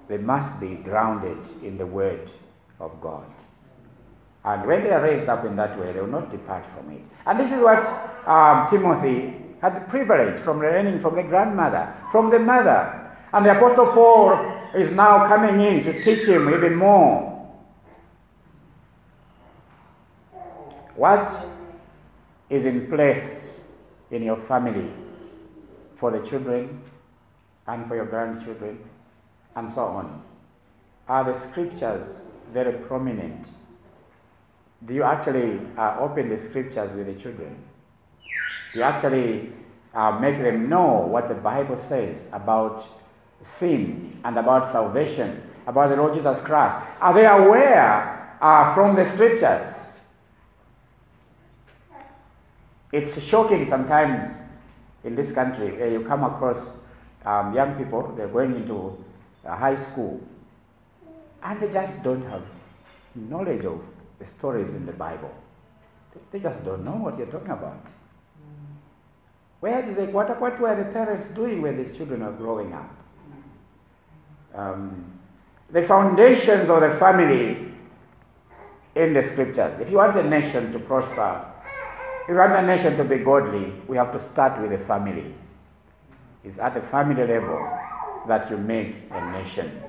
they 0.08 0.18
must 0.18 0.60
be 0.60 0.74
grounded 0.74 1.38
in 1.64 1.78
the 1.78 1.86
Word 1.86 2.32
of 2.80 3.00
God. 3.00 3.26
And 4.44 4.66
when 4.66 4.84
they 4.84 4.92
are 4.92 5.02
raised 5.02 5.30
up 5.30 5.46
in 5.46 5.56
that 5.56 5.80
way, 5.80 5.94
they 5.94 6.00
will 6.00 6.08
not 6.08 6.32
depart 6.32 6.66
from 6.76 6.92
it. 6.92 7.02
And 7.28 7.40
this 7.40 7.52
is 7.52 7.62
what 7.62 7.80
um, 8.28 8.68
Timothy 8.68 9.45
had 9.66 9.76
the 9.76 9.90
privilege 9.90 10.40
from 10.40 10.60
learning 10.60 11.00
from 11.00 11.16
the 11.16 11.24
grandmother, 11.24 11.92
from 12.12 12.30
the 12.30 12.38
mother. 12.38 13.02
And 13.34 13.44
the 13.44 13.58
Apostle 13.58 13.88
Paul 13.88 14.34
is 14.76 14.92
now 14.92 15.28
coming 15.28 15.60
in 15.60 15.84
to 15.86 16.04
teach 16.04 16.28
him 16.28 16.54
even 16.54 16.76
more. 16.76 17.32
What 20.96 21.36
is 22.48 22.68
in 22.68 22.88
place 22.88 23.60
in 24.12 24.22
your 24.22 24.38
family 24.38 24.88
for 25.96 26.12
the 26.12 26.20
children 26.20 26.80
and 27.66 27.88
for 27.88 27.96
your 27.96 28.06
grandchildren 28.06 28.78
and 29.56 29.72
so 29.72 29.82
on? 29.82 30.22
Are 31.08 31.24
the 31.24 31.40
scriptures 31.40 32.22
very 32.54 32.74
prominent? 32.86 33.48
Do 34.86 34.94
you 34.94 35.02
actually 35.02 35.60
uh, 35.76 35.98
open 36.00 36.30
the 36.30 36.38
scriptures 36.38 36.94
with 36.94 37.08
the 37.08 37.20
children? 37.20 37.58
You 38.76 38.82
actually 38.82 39.54
uh, 39.94 40.20
make 40.20 40.38
them 40.38 40.68
know 40.68 41.08
what 41.08 41.30
the 41.30 41.36
Bible 41.36 41.78
says 41.78 42.28
about 42.34 42.86
sin 43.42 44.20
and 44.26 44.38
about 44.38 44.68
salvation, 44.68 45.42
about 45.66 45.90
the 45.90 45.96
Lord 45.96 46.14
Jesus 46.14 46.40
Christ? 46.42 46.78
Are 47.00 47.14
they 47.14 47.26
aware 47.26 48.38
uh, 48.42 48.76
from 48.76 48.98
the 48.98 49.06
scriptures? 49.06 49.74
It's 52.92 53.22
shocking 53.24 53.66
sometimes 53.66 54.30
in 55.06 55.16
this 55.16 55.32
country 55.32 55.72
where 55.72 55.90
you 55.90 56.02
come 56.02 56.24
across 56.26 56.80
um, 57.26 57.54
young 57.56 57.76
people, 57.76 58.14
they're 58.16 58.28
going 58.28 58.56
into 58.56 59.04
high 59.46 59.76
school, 59.76 60.22
and 61.44 61.60
they 61.62 61.70
just 61.70 62.04
don't 62.04 62.24
have 62.30 62.44
knowledge 63.16 63.64
of 63.64 63.82
the 64.20 64.26
stories 64.26 64.74
in 64.74 64.86
the 64.86 64.92
Bible. 64.92 65.34
They 66.32 66.40
just 66.40 66.64
don't 66.66 66.84
know 66.84 66.92
what 66.92 67.18
you're 67.18 67.28
talking 67.28 67.52
about. 67.52 67.86
Where 69.66 69.82
did 69.82 69.96
they, 69.96 70.06
what, 70.06 70.40
what 70.40 70.60
were 70.60 70.76
the 70.76 70.86
parents 70.92 71.28
doing 71.30 71.60
when 71.60 71.84
these 71.84 71.98
children 71.98 72.22
are 72.22 72.32
growing 72.32 72.72
up? 72.72 72.96
Um, 74.54 75.20
the 75.72 75.82
foundations 75.82 76.70
of 76.70 76.82
the 76.82 76.92
family 77.00 77.74
in 78.94 79.14
the 79.14 79.24
scriptures. 79.24 79.80
If 79.80 79.90
you 79.90 79.98
want 79.98 80.16
a 80.18 80.24
nation 80.24 80.72
to 80.72 80.78
prosper, 80.78 81.52
if 82.22 82.30
you 82.30 82.36
want 82.36 82.52
a 82.52 82.62
nation 82.62 82.96
to 82.98 83.04
be 83.04 83.18
godly, 83.18 83.74
we 83.88 83.98
have 83.98 84.12
to 84.12 84.20
start 84.20 84.62
with 84.62 84.70
the 84.70 84.78
family. 84.78 85.34
It's 86.44 86.60
at 86.60 86.76
the 86.76 86.82
family 86.82 87.26
level 87.26 87.68
that 88.28 88.52
you 88.52 88.58
make 88.58 88.96
a 89.10 89.32
nation. 89.32 89.82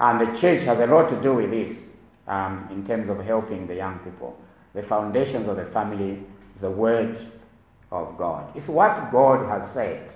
And 0.00 0.20
the 0.22 0.40
church 0.40 0.64
has 0.64 0.80
a 0.80 0.88
lot 0.88 1.08
to 1.10 1.22
do 1.22 1.34
with 1.34 1.52
this 1.52 1.88
um, 2.26 2.66
in 2.72 2.84
terms 2.84 3.08
of 3.08 3.24
helping 3.24 3.68
the 3.68 3.76
young 3.76 4.00
people. 4.00 4.36
The 4.74 4.82
foundations 4.82 5.46
of 5.46 5.54
the 5.54 5.66
family, 5.66 6.24
the 6.60 6.68
word 6.68 7.16
of 7.92 8.16
God. 8.16 8.50
It's 8.56 8.66
what 8.66 9.12
God 9.12 9.46
has 9.48 9.70
said. 9.70 10.10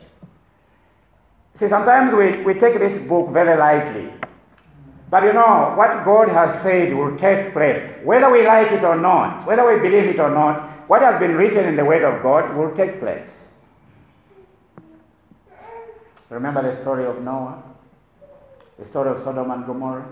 See, 1.54 1.68
sometimes 1.68 2.14
we, 2.14 2.42
we 2.42 2.54
take 2.54 2.78
this 2.78 2.98
book 2.98 3.30
very 3.30 3.56
lightly. 3.56 4.12
But 5.08 5.22
you 5.22 5.32
know, 5.32 5.74
what 5.76 6.04
God 6.04 6.28
has 6.30 6.60
said 6.62 6.92
will 6.94 7.16
take 7.16 7.52
place. 7.52 7.78
Whether 8.02 8.30
we 8.30 8.44
like 8.44 8.72
it 8.72 8.82
or 8.82 8.96
not, 8.96 9.46
whether 9.46 9.64
we 9.66 9.80
believe 9.80 10.04
it 10.04 10.18
or 10.18 10.30
not, 10.30 10.88
what 10.88 11.02
has 11.02 11.18
been 11.20 11.36
written 11.36 11.64
in 11.66 11.76
the 11.76 11.84
Word 11.84 12.02
of 12.02 12.22
God 12.22 12.56
will 12.56 12.74
take 12.74 12.98
place. 12.98 13.48
Remember 16.28 16.62
the 16.62 16.80
story 16.80 17.04
of 17.04 17.22
Noah? 17.22 17.62
The 18.78 18.84
story 18.84 19.10
of 19.10 19.20
Sodom 19.20 19.50
and 19.50 19.64
Gomorrah? 19.64 20.08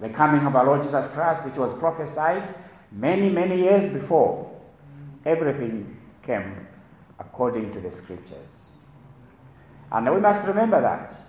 The 0.00 0.08
coming 0.08 0.46
of 0.46 0.56
our 0.56 0.64
Lord 0.64 0.82
Jesus 0.82 1.06
Christ, 1.12 1.44
which 1.44 1.56
was 1.56 1.78
prophesied 1.78 2.54
many, 2.90 3.28
many 3.28 3.60
years 3.60 3.92
before. 3.92 4.50
Everything 5.26 5.99
came 6.22 6.66
according 7.18 7.72
to 7.72 7.80
the 7.80 7.92
scriptures. 7.92 8.70
And 9.92 10.12
we 10.14 10.20
must 10.20 10.46
remember 10.46 10.80
that. 10.80 11.20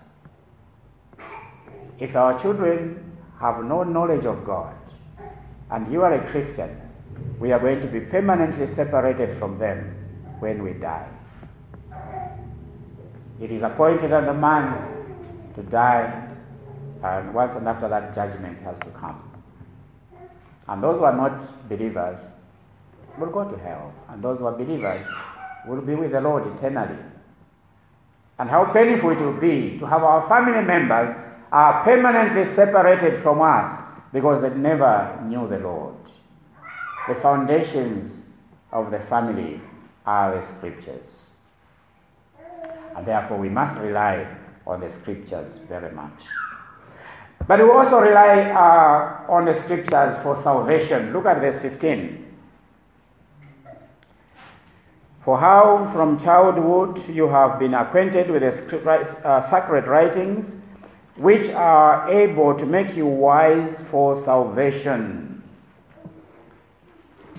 If 1.99 2.15
our 2.15 2.39
children 2.39 3.17
have 3.39 3.63
no 3.63 3.84
knowledge 3.84 4.25
of 4.25 4.45
God, 4.45 4.75
and 5.69 5.91
you 5.91 6.04
are 6.04 6.13
a 6.13 6.30
Christian, 6.30 6.82
we 7.39 7.51
are 7.51 7.60
going 7.60 7.82
to 7.82 7.88
be 7.88 7.99
permanently 8.01 8.67
separated 8.67 9.38
from 9.38 9.58
them 9.58 9.95
when 10.39 10.63
we 10.63 10.73
die. 10.73 11.08
It 13.41 13.51
is 13.51 13.63
appointed 13.63 14.13
unto 14.13 14.34
man 14.34 15.51
to 15.56 15.63
die, 15.63 16.30
and 17.04 17.34
once 17.34 17.56
and 17.56 17.67
after 17.67 17.89
that, 17.89 18.13
judgment 18.13 18.62
has 18.62 18.77
to 18.80 18.89
come. 18.91 19.21
And 20.67 20.84
those 20.84 20.99
who 20.99 21.06
are 21.06 21.15
not 21.15 21.67
believers 21.67 22.19
will 23.17 23.30
go 23.30 23.50
to 23.50 23.58
hell, 23.58 23.93
and 24.10 24.24
those 24.24 24.39
who 24.39 24.45
are 24.45 24.58
believers 24.58 25.06
will 25.67 25.82
be 25.82 25.95
with 25.95 26.12
the 26.12 26.21
Lord 26.21 26.47
eternally. 26.56 26.97
And 28.39 28.50
how 28.50 28.65
painful 28.65 29.12
it 29.12 29.19
will 29.19 29.39
be 29.39 29.78
to 29.80 29.86
have 29.86 30.04
our 30.04 30.28
family 30.28 30.65
members 30.65 31.15
are 31.52 31.84
permanently 31.84 32.45
separated 32.45 33.17
from 33.21 33.41
us 33.41 33.80
because 34.13 34.41
they 34.41 34.50
never 34.50 35.19
knew 35.26 35.47
the 35.47 35.60
Lord. 35.60 35.95
The 37.08 37.15
foundations 37.15 38.26
of 38.71 38.89
the 38.89 39.00
family 39.00 39.62
are 40.06 40.39
the 40.39 40.47
scriptures. 40.47 41.06
And 42.95 43.06
therefore, 43.06 43.38
we 43.38 43.50
must 43.50 43.78
rely 43.78 44.28
on 44.65 44.82
the 44.82 44.89
scriptures 44.89 45.58
very 45.67 45.91
much. 45.93 46.24
But 47.47 47.60
we 47.60 47.69
also 47.69 48.00
rely 48.00 48.52
uh, 48.52 49.32
on 49.32 49.45
the 49.45 49.54
scriptures 49.54 50.15
for 50.21 50.36
salvation. 50.41 51.12
Look 51.13 51.26
at 51.26 51.39
verse 51.39 51.60
15. 51.60 52.31
For 55.23 55.38
how 55.38 55.86
from 55.93 56.19
childhood 56.19 57.07
you 57.07 57.27
have 57.27 57.60
been 57.60 57.75
acquainted 57.75 58.31
with 58.31 58.41
the 58.41 59.19
uh, 59.23 59.41
sacred 59.41 59.86
writings, 59.86 60.55
which 61.15 61.49
are 61.49 62.10
able 62.10 62.55
to 62.55 62.65
make 62.65 62.95
you 62.95 63.05
wise 63.05 63.81
for 63.81 64.15
salvation. 64.15 65.43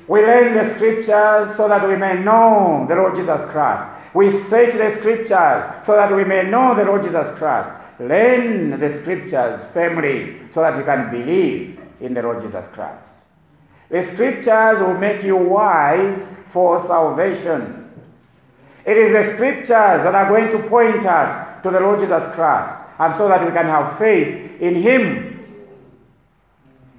We 0.06 0.20
learn 0.20 0.54
the 0.54 0.74
scriptures 0.74 1.56
so 1.56 1.68
that 1.68 1.86
we 1.88 1.96
may 1.96 2.22
know 2.22 2.86
the 2.88 2.94
Lord 2.94 3.16
Jesus 3.16 3.40
Christ. 3.50 3.84
We 4.14 4.30
search 4.30 4.74
the 4.74 4.90
scriptures 4.90 5.64
so 5.84 5.96
that 5.96 6.14
we 6.14 6.24
may 6.24 6.42
know 6.42 6.74
the 6.74 6.84
Lord 6.84 7.02
Jesus 7.02 7.36
Christ. 7.38 7.70
Learn 7.98 8.78
the 8.78 8.90
scriptures 9.00 9.60
firmly 9.72 10.40
so 10.52 10.60
that 10.60 10.76
you 10.76 10.84
can 10.84 11.10
believe 11.10 11.80
in 12.00 12.14
the 12.14 12.22
Lord 12.22 12.42
Jesus 12.42 12.66
Christ. 12.68 13.21
The 13.92 14.02
scriptures 14.02 14.80
will 14.80 14.96
make 14.96 15.22
you 15.22 15.36
wise 15.36 16.26
for 16.48 16.80
salvation. 16.80 17.90
It 18.86 18.96
is 18.96 19.12
the 19.12 19.34
scriptures 19.34 19.68
that 19.68 20.14
are 20.14 20.28
going 20.30 20.50
to 20.50 20.66
point 20.66 21.04
us 21.04 21.62
to 21.62 21.70
the 21.70 21.78
Lord 21.78 22.00
Jesus 22.00 22.24
Christ 22.32 22.74
and 22.98 23.14
so 23.16 23.28
that 23.28 23.44
we 23.44 23.52
can 23.52 23.66
have 23.66 23.98
faith 23.98 24.62
in 24.62 24.76
Him. 24.76 25.68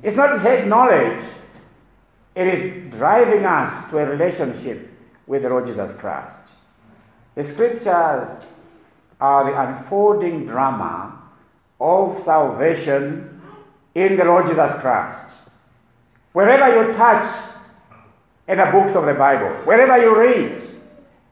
It's 0.04 0.16
not 0.16 0.40
head 0.42 0.68
knowledge, 0.68 1.24
it 2.36 2.48
is 2.48 2.94
driving 2.94 3.44
us 3.44 3.90
to 3.90 3.98
a 3.98 4.06
relationship 4.06 4.88
with 5.26 5.42
the 5.42 5.50
Lord 5.50 5.66
Jesus 5.66 5.96
Christ. 5.96 6.38
The 7.34 7.44
scriptures 7.44 8.40
are 9.20 9.46
the 9.46 9.60
unfolding 9.60 10.46
drama 10.46 11.24
of 11.82 12.20
salvation 12.20 13.42
in 13.96 14.16
the 14.16 14.26
Lord 14.26 14.46
Jesus 14.46 14.74
Christ. 14.76 15.33
Wherever 16.34 16.88
you 16.88 16.94
touch 16.94 17.52
in 18.48 18.58
the 18.58 18.66
books 18.66 18.96
of 18.96 19.06
the 19.06 19.14
Bible, 19.14 19.50
wherever 19.66 19.98
you 19.98 20.20
read, 20.20 20.60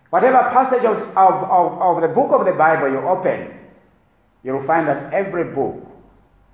whatever 0.09 0.37
passage 0.49 0.85
of, 0.85 0.99
of, 1.17 1.81
of, 1.81 2.01
the 2.01 2.07
book 2.07 2.31
of 2.31 2.45
the 2.45 2.53
Bible 2.53 2.89
you 2.89 2.99
open, 2.99 3.53
you'll 4.43 4.63
find 4.63 4.87
that 4.87 5.11
every 5.13 5.43
book 5.43 5.85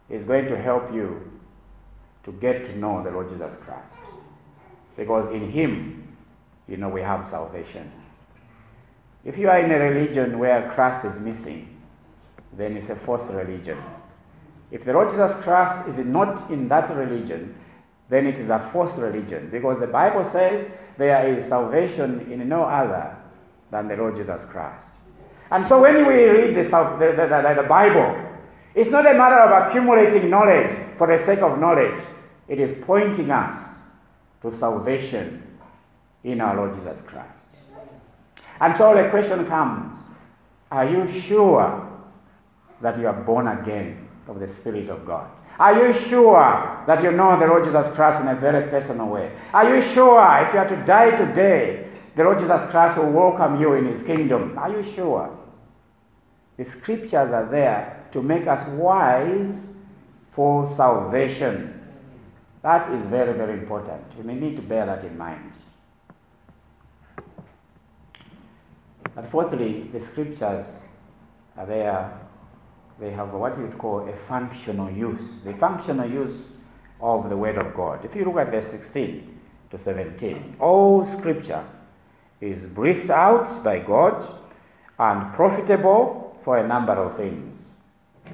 is 0.09 0.23
going 0.23 0.47
to 0.47 0.57
help 0.59 0.93
you 0.93 1.31
to 2.23 2.31
get 2.33 2.65
to 2.65 2.77
know 2.77 3.03
the 3.03 3.11
Lord 3.11 3.29
Jesus 3.29 3.55
Christ. 3.63 3.95
Because 4.95 5.31
in 5.33 5.51
Him, 5.51 6.15
you 6.67 6.77
know, 6.77 6.89
we 6.89 7.01
have 7.01 7.27
salvation. 7.27 7.91
If 9.23 9.37
you 9.37 9.49
are 9.49 9.59
in 9.59 9.71
a 9.71 9.77
religion 9.77 10.39
where 10.39 10.71
Christ 10.71 11.05
is 11.05 11.19
missing, 11.19 11.77
then 12.53 12.77
it's 12.77 12.89
a 12.89 12.95
false 12.95 13.27
religion. 13.27 13.77
If 14.71 14.85
the 14.85 14.93
Lord 14.93 15.09
Jesus 15.09 15.31
Christ 15.43 15.87
is 15.87 15.97
not 15.99 16.49
in 16.49 16.67
that 16.69 16.93
religion, 16.95 17.55
then 18.09 18.25
it 18.25 18.37
is 18.37 18.49
a 18.49 18.59
false 18.71 18.95
religion 18.97 19.49
because 19.51 19.79
the 19.79 19.87
Bible 19.87 20.23
says 20.23 20.71
there 20.97 21.35
is 21.35 21.45
salvation 21.45 22.31
in 22.31 22.47
no 22.47 22.63
other 22.63 23.15
than 23.71 23.87
the 23.87 23.97
Lord 23.97 24.15
Jesus 24.15 24.45
Christ. 24.45 24.87
And 25.51 25.65
so 25.65 25.81
when 25.81 26.05
we 26.07 26.23
read 26.25 26.55
the, 26.55 26.63
the, 26.63 27.13
the, 27.15 27.61
the, 27.61 27.67
Bible, 27.67 28.15
it's 28.75 28.89
not 28.89 29.05
a 29.05 29.13
matter 29.13 29.39
of 29.39 29.67
accumulating 29.67 30.29
knowledge 30.29 30.75
for 30.97 31.07
the 31.07 31.23
sake 31.23 31.39
of 31.39 31.59
knowledge, 31.59 32.01
it 32.47 32.59
is 32.59 32.75
pointing 32.85 33.31
us 33.31 33.57
to 34.41 34.51
salvation 34.51 35.43
in 36.23 36.41
our 36.41 36.55
Lord 36.55 36.75
Jesus 36.75 37.01
Christ. 37.01 37.47
And 38.59 38.75
so 38.75 38.95
the 38.95 39.09
question 39.09 39.45
comes 39.45 39.99
Are 40.71 40.89
you 40.89 41.21
sure 41.21 41.89
that 42.81 42.99
you 42.99 43.07
are 43.07 43.21
born 43.21 43.47
again 43.47 44.07
of 44.27 44.39
the 44.39 44.47
Spirit 44.47 44.89
of 44.89 45.05
God? 45.05 45.29
Are 45.59 45.87
you 45.87 45.93
sure 45.93 46.83
that 46.85 47.01
you 47.01 47.11
know 47.11 47.39
the 47.39 47.47
Lord 47.47 47.63
Jesus 47.63 47.89
Christ 47.95 48.21
in 48.21 48.27
a 48.27 48.35
very 48.35 48.69
personal 48.69 49.07
way? 49.07 49.31
Are 49.53 49.75
you 49.75 49.81
sure 49.81 50.21
if 50.45 50.53
you 50.53 50.59
are 50.59 50.67
to 50.67 50.85
die 50.85 51.15
today, 51.15 51.89
the 52.15 52.23
Lord 52.23 52.39
Jesus 52.39 52.61
Christ 52.69 52.97
will 52.97 53.11
welcome 53.11 53.59
you 53.59 53.73
in 53.73 53.85
his 53.85 54.03
kingdom? 54.03 54.57
Are 54.57 54.69
you 54.69 54.83
sure? 54.83 55.35
The 56.57 56.65
scriptures 56.65 57.31
are 57.31 57.45
there 57.45 58.07
to 58.11 58.21
make 58.21 58.47
us 58.47 58.67
wise 58.69 59.69
for 60.31 60.67
salvation. 60.67 61.73
That 62.61 62.91
is 62.91 63.05
very, 63.05 63.33
very 63.33 63.53
important. 63.53 64.03
We 64.23 64.33
need 64.33 64.55
to 64.57 64.61
bear 64.61 64.85
that 64.85 65.03
in 65.03 65.17
mind. 65.17 65.53
But 69.15 69.31
fourthly, 69.31 69.89
the 69.91 69.99
scriptures 69.99 70.65
are 71.57 71.65
there, 71.65 72.19
they 72.99 73.11
have 73.11 73.33
what 73.33 73.57
you 73.57 73.63
would 73.63 73.77
call 73.77 74.07
a 74.07 74.15
functional 74.15 74.89
use. 74.91 75.41
The 75.41 75.53
functional 75.53 76.09
use 76.09 76.53
of 76.99 77.29
the 77.29 77.37
Word 77.37 77.57
of 77.57 77.75
God. 77.75 78.03
If 78.03 78.15
you 78.15 78.25
look 78.25 78.37
at 78.37 78.51
verse 78.51 78.67
16 78.67 79.39
to 79.69 79.77
17, 79.77 80.57
all 80.59 81.05
scripture 81.05 81.63
is 82.41 82.65
breathed 82.65 83.11
out 83.11 83.63
by 83.63 83.79
God 83.79 84.25
and 84.97 85.33
profitable 85.33 86.37
for 86.43 86.57
a 86.57 86.67
number 86.67 86.93
of 86.93 87.17
things. 87.17 87.75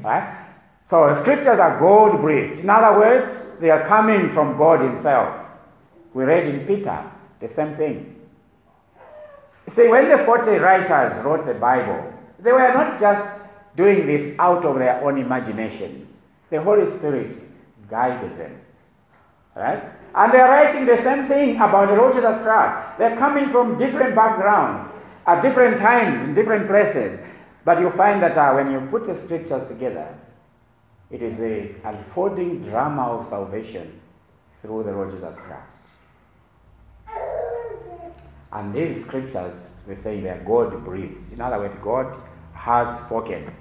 Right? 0.02 0.45
So 0.88 1.13
scriptures 1.15 1.60
are 1.60 1.80
God 1.80 2.21
breathed. 2.21 2.60
In 2.60 2.69
other 2.69 2.97
words, 2.97 3.32
they 3.60 3.69
are 3.69 3.84
coming 3.86 4.30
from 4.30 4.58
God 4.58 4.82
Himself. 4.82 5.45
We 6.13 6.23
read 6.23 6.47
in 6.47 6.65
Peter 6.65 7.12
the 7.39 7.47
same 7.47 7.76
thing. 7.76 8.21
See, 9.67 9.88
when 9.88 10.10
the 10.10 10.17
40 10.19 10.52
writers 10.58 11.23
wrote 11.23 11.45
the 11.45 11.54
Bible, 11.54 12.13
they 12.39 12.52
were 12.52 12.73
not 12.73 12.99
just 12.99 13.42
doing 13.76 14.06
this 14.06 14.38
out 14.40 14.66
of 14.66 14.78
their 14.78 15.04
own 15.04 15.18
imagination. 15.18 16.08
The 16.50 16.62
Holy 16.62 16.90
Spirit 16.90 17.36
guided 17.90 18.38
them. 18.38 18.62
Right? 19.56 19.84
And 20.16 20.34
they're 20.34 20.50
writing 20.50 20.86
the 20.86 20.98
same 20.98 21.26
thing 21.26 21.56
about 21.56 21.90
the 21.90 21.96
Lord 21.96 22.14
Jesus 22.14 22.38
Christ. 22.44 22.98
They're 22.98 23.18
coming 23.18 23.50
from 23.50 23.78
different 23.78 24.16
backgrounds, 24.16 24.92
at 25.26 25.42
different 25.42 25.78
times, 25.78 26.24
in 26.24 26.34
different 26.34 26.68
places. 26.68 27.20
But 27.66 27.80
you 27.80 27.90
find 27.90 28.22
that 28.22 28.38
uh, 28.38 28.54
when 28.54 28.72
you 28.72 28.82
put 28.92 29.08
the 29.08 29.16
scriptures 29.16 29.68
together, 29.68 30.18
it 31.10 31.22
is 31.22 31.38
the 31.38 31.76
unfolding 31.84 32.64
drama 32.64 33.04
of 33.04 33.26
salvation 33.26 34.00
through 34.62 34.84
the 34.84 34.92
Lord 34.92 35.12
Jesus 35.12 35.36
Christ. 35.38 35.78
And 38.52 38.74
these 38.74 39.04
scriptures, 39.04 39.56
we 39.88 39.96
say 39.96 40.28
are 40.28 40.44
God 40.46 40.84
breathed. 40.86 41.34
In 41.34 41.42
other 41.42 41.58
words, 41.58 41.76
God 41.84 42.16
has 42.54 43.00
spoken. 43.02 43.52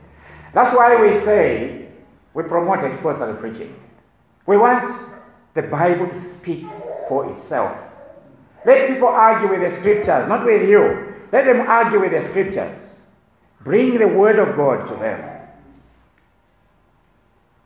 That's 0.53 0.75
why 0.77 1.01
we 1.01 1.15
say 1.21 1.89
we 2.35 2.43
promote 2.43 2.85
expository 2.85 3.35
preaching. 3.35 3.75
We 4.47 4.57
want 4.57 4.87
the 5.55 5.63
Bible 5.63 6.09
to 6.09 6.19
speak 6.19 6.67
for 7.09 7.31
itself. 7.33 7.77
Let 8.65 8.89
people 8.89 9.09
argue 9.09 9.49
with 9.49 9.61
the 9.61 9.77
scriptures, 9.79 10.29
not 10.29 10.45
with 10.45 10.69
you. 10.69 11.15
Let 11.33 11.47
them 11.47 11.61
argue 11.63 12.01
with 12.01 12.13
the 12.13 12.23
scriptures. 12.23 13.03
Bring 13.63 13.99
the 13.99 14.09
word 14.09 14.39
of 14.39 14.57
God 14.57 14.87
to 14.89 14.95
them. 14.95 15.33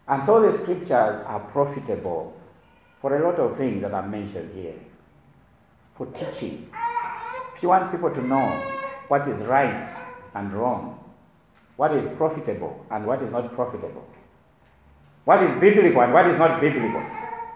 And 0.08 0.24
so 0.24 0.40
the 0.40 0.56
scriptures 0.56 1.20
are 1.26 1.40
profitable 1.52 2.36
for 3.00 3.16
a 3.16 3.24
lot 3.24 3.38
of 3.38 3.56
things 3.56 3.82
that 3.82 3.92
are 3.92 4.06
mentioned 4.06 4.54
here. 4.54 4.74
For 5.96 6.06
teaching, 6.06 6.70
if 7.54 7.62
you 7.62 7.68
want 7.70 7.90
people 7.90 8.10
to 8.14 8.22
know 8.22 8.48
what 9.08 9.26
is 9.26 9.40
right 9.46 9.88
and 10.34 10.52
wrong, 10.52 10.98
what 11.76 11.92
is 11.94 12.06
profitable 12.16 12.84
and 12.90 13.06
what 13.06 13.22
is 13.22 13.30
not 13.30 13.54
profitable, 13.54 14.06
what 15.24 15.42
is 15.42 15.60
biblical 15.60 16.00
and 16.02 16.12
what 16.12 16.26
is 16.26 16.38
not 16.38 16.60
biblical, 16.60 17.04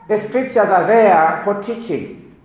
the 0.08 0.18
scriptures 0.18 0.68
are 0.68 0.86
there 0.86 1.40
for 1.44 1.62
teaching. 1.62 2.36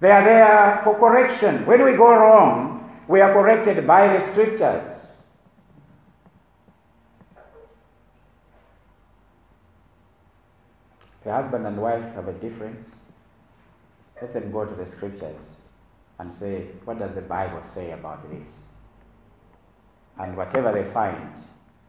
They 0.00 0.10
are 0.10 0.24
there 0.24 0.80
for 0.82 0.98
correction. 0.98 1.66
When 1.66 1.84
we 1.84 1.92
go 1.92 2.14
wrong, 2.14 2.90
we 3.06 3.20
are 3.20 3.32
corrected 3.32 3.86
by 3.86 4.16
the 4.16 4.24
scriptures. 4.24 5.06
The 11.22 11.32
husband 11.32 11.66
and 11.66 11.76
wife 11.76 12.14
have 12.14 12.28
a 12.28 12.32
difference. 12.32 13.00
Let 14.22 14.32
them 14.32 14.50
go 14.50 14.64
to 14.64 14.74
the 14.74 14.86
scriptures 14.86 15.42
and 16.18 16.32
say, 16.32 16.68
what 16.84 16.98
does 16.98 17.14
the 17.14 17.20
Bible 17.20 17.62
say 17.62 17.92
about 17.92 18.30
this? 18.30 18.46
And 20.20 20.36
whatever 20.36 20.70
they 20.70 20.84
find, 20.84 21.32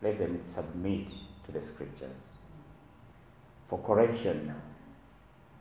let 0.02 0.18
them 0.18 0.42
submit 0.48 1.10
to 1.46 1.52
the 1.52 1.62
scriptures 1.62 2.18
for 3.70 3.78
correction. 3.80 4.56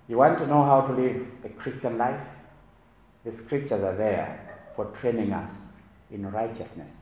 You 0.07 0.19
want 0.19 0.39
to 0.39 0.47
know 0.47 0.63
how 0.63 0.83
to 0.83 0.93
live 0.93 1.27
a 1.45 1.49
Christian 1.49 1.99
life? 1.99 2.21
The 3.25 3.33
scriptures 3.33 3.83
are 3.83 3.97
there 3.97 4.59
for 4.77 4.85
training 4.87 5.33
us 5.33 5.53
in 6.13 6.31
righteousness, 6.31 6.93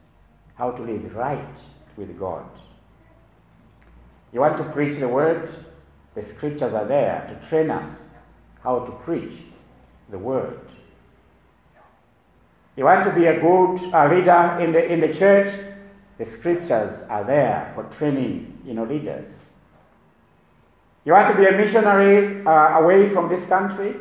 how 0.54 0.70
to 0.70 0.82
live 0.82 1.14
right 1.14 1.60
with 1.98 2.18
God. 2.18 2.48
You 4.32 4.40
want 4.40 4.56
to 4.56 4.64
preach 4.64 4.98
the 4.98 5.08
word? 5.08 5.48
The 6.14 6.22
scriptures 6.22 6.72
are 6.72 6.86
there 6.86 7.26
to 7.28 7.48
train 7.48 7.70
us 7.70 7.92
how 8.62 8.80
to 8.80 8.92
preach 8.92 9.42
the 10.10 10.18
word. 10.18 10.60
You 12.78 12.84
want 12.84 13.02
to 13.06 13.10
be 13.10 13.26
a 13.26 13.40
good 13.40 13.92
uh, 13.92 14.08
leader 14.08 14.56
in 14.60 14.70
the, 14.70 14.86
in 14.86 15.00
the 15.00 15.12
church? 15.12 15.52
The 16.16 16.24
scriptures 16.24 17.02
are 17.10 17.24
there 17.24 17.72
for 17.74 17.82
training 17.98 18.56
you 18.64 18.72
know, 18.72 18.84
leaders. 18.84 19.34
You 21.04 21.10
want 21.10 21.34
to 21.34 21.36
be 21.36 21.48
a 21.48 21.58
missionary 21.58 22.46
uh, 22.46 22.78
away 22.78 23.10
from 23.10 23.28
this 23.28 23.44
country? 23.46 23.96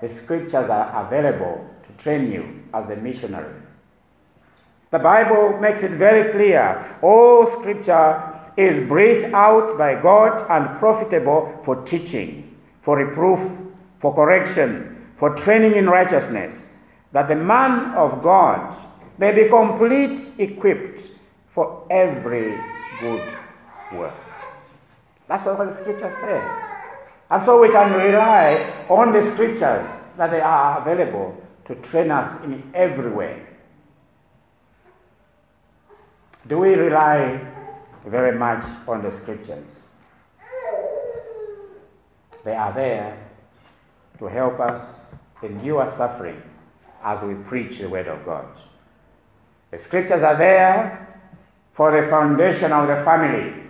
The 0.00 0.08
scriptures 0.08 0.70
are 0.70 1.06
available 1.06 1.68
to 1.86 2.02
train 2.02 2.32
you 2.32 2.62
as 2.72 2.88
a 2.88 2.96
missionary. 2.96 3.52
The 4.92 4.98
Bible 4.98 5.58
makes 5.60 5.82
it 5.82 5.90
very 5.90 6.32
clear 6.32 6.98
all 7.02 7.46
scripture 7.46 8.32
is 8.56 8.88
breathed 8.88 9.34
out 9.34 9.76
by 9.76 10.00
God 10.00 10.46
and 10.48 10.78
profitable 10.78 11.60
for 11.66 11.82
teaching, 11.82 12.58
for 12.80 12.96
reproof, 12.96 13.40
for 14.00 14.14
correction, 14.14 15.06
for 15.18 15.36
training 15.36 15.74
in 15.74 15.90
righteousness, 15.90 16.61
that 17.12 17.28
the 17.28 17.36
man 17.36 17.94
of 17.94 18.22
God 18.22 18.74
may 19.18 19.32
be 19.32 19.48
complete, 19.48 20.32
equipped 20.38 21.00
for 21.54 21.86
every 21.90 22.58
good 23.00 23.22
work. 23.94 24.14
That's 25.28 25.44
what 25.44 25.58
the 25.58 25.72
scriptures 25.72 26.16
say. 26.20 26.42
And 27.30 27.44
so 27.44 27.60
we 27.60 27.70
can 27.70 27.92
rely 27.92 28.84
on 28.88 29.12
the 29.12 29.22
scriptures 29.32 29.88
that 30.16 30.30
they 30.30 30.40
are 30.40 30.80
available 30.80 31.36
to 31.66 31.74
train 31.76 32.10
us 32.10 32.42
in 32.44 32.70
every 32.74 33.10
way. 33.10 33.42
Do 36.46 36.58
we 36.58 36.74
rely 36.74 37.40
very 38.04 38.36
much 38.36 38.64
on 38.88 39.02
the 39.02 39.10
scriptures? 39.12 39.66
They 42.44 42.54
are 42.54 42.72
there 42.72 43.30
to 44.18 44.26
help 44.26 44.58
us 44.58 45.00
endure 45.42 45.88
suffering 45.90 46.42
as 47.02 47.22
we 47.22 47.34
preach 47.34 47.78
the 47.78 47.88
Word 47.88 48.08
of 48.08 48.24
God. 48.24 48.46
The 49.70 49.78
scriptures 49.78 50.22
are 50.22 50.36
there 50.36 51.20
for 51.72 51.90
the 51.90 52.06
foundation 52.08 52.72
of 52.72 52.88
the 52.88 53.02
family. 53.04 53.62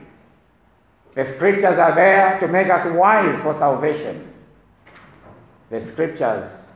The 1.15 1.25
scriptures 1.25 1.79
are 1.79 1.95
there 1.95 2.39
to 2.41 2.49
make 2.49 2.69
us 2.69 2.87
wise 2.87 3.41
for 3.43 3.55
salvation. 3.55 4.33
The 5.71 5.81
scriptures 5.81 6.67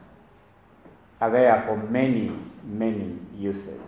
are 1.21 1.31
there 1.31 1.65
for 1.67 1.77
many, 1.77 2.33
many 2.65 3.19
uses. 3.37 3.81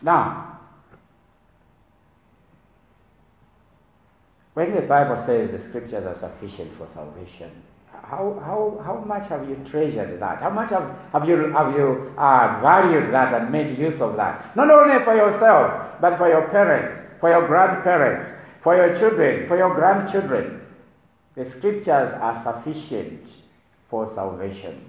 Now, 0.00 0.58
when 4.54 4.74
the 4.74 4.82
Bible 4.82 5.18
says 5.18 5.50
the 5.50 5.58
scriptures 5.58 6.04
are 6.04 6.14
sufficient 6.14 6.76
for 6.76 6.88
salvation, 6.88 7.50
how, 8.02 8.40
how, 8.44 8.82
how 8.84 9.04
much 9.04 9.28
have 9.28 9.48
you 9.48 9.56
treasured 9.68 10.20
that? 10.20 10.40
How 10.40 10.50
much 10.50 10.70
have, 10.70 10.96
have 11.12 11.28
you, 11.28 11.52
have 11.52 11.74
you 11.74 12.12
uh, 12.16 12.60
valued 12.62 13.12
that 13.12 13.34
and 13.34 13.52
made 13.52 13.78
use 13.78 14.00
of 14.00 14.16
that? 14.16 14.56
Not 14.56 14.70
only 14.70 15.04
for 15.04 15.14
yourself, 15.14 16.00
but 16.00 16.16
for 16.16 16.28
your 16.28 16.48
parents, 16.48 17.00
for 17.20 17.30
your 17.30 17.46
grandparents, 17.46 18.32
for 18.62 18.76
your 18.76 18.96
children, 18.96 19.46
for 19.46 19.56
your 19.56 19.74
grandchildren. 19.74 20.62
The 21.34 21.44
scriptures 21.44 22.10
are 22.12 22.42
sufficient 22.42 23.32
for 23.88 24.06
salvation. 24.06 24.84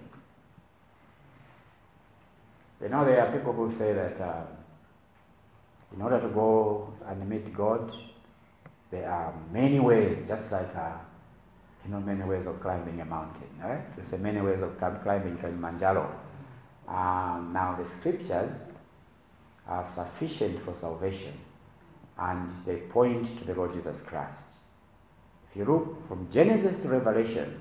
You 2.82 2.90
know, 2.90 3.06
there 3.06 3.26
are 3.26 3.32
people 3.32 3.54
who 3.54 3.70
say 3.78 3.94
that 3.94 4.20
uh, 4.22 4.44
in 5.94 6.02
order 6.02 6.22
to 6.22 6.30
go 6.30 6.94
and 7.06 7.28
meet 7.30 7.54
God, 7.54 7.92
there 8.92 9.10
are 9.10 9.34
many 9.52 9.80
ways, 9.80 10.26
just 10.28 10.52
like 10.52 10.74
uh, 10.76 10.94
you 11.90 11.96
know, 11.96 12.02
many 12.02 12.24
ways 12.24 12.46
of 12.46 12.62
climbing 12.62 13.02
a 13.02 13.06
mountain, 13.06 13.50
right? 13.64 13.82
There's 13.96 14.12
many 14.22 14.40
ways 14.42 14.62
of 14.62 14.78
climbing 14.78 15.40
Kilimanjaro. 15.40 16.08
Um, 16.88 17.50
now, 17.52 17.80
the 17.82 17.90
scriptures 17.98 18.52
are 19.68 19.88
sufficient 19.96 20.64
for 20.64 20.76
salvation, 20.76 21.34
and 22.20 22.52
they 22.68 22.76
point 22.76 23.36
to 23.40 23.44
the 23.44 23.56
Lord 23.56 23.74
Jesus 23.74 24.02
Christ. 24.02 24.44
If 25.50 25.58
you 25.58 25.66
look 25.66 26.08
from 26.08 26.30
Genesis 26.32 26.78
to 26.84 26.90
Revelation, 26.90 27.60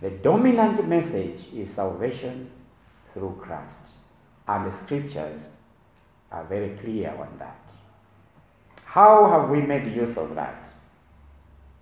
the 0.00 0.08
dominant 0.08 0.88
message 0.88 1.48
is 1.54 1.68
salvation 1.68 2.50
through 3.12 3.38
Christ, 3.42 3.92
and 4.48 4.72
the 4.72 4.74
scriptures 4.74 5.42
are 6.30 6.44
very 6.44 6.78
clear 6.78 7.10
on 7.10 7.36
that. 7.38 7.60
How 8.86 9.28
have 9.28 9.50
we 9.50 9.60
made 9.60 9.94
use 9.94 10.16
of 10.16 10.34
that 10.34 10.70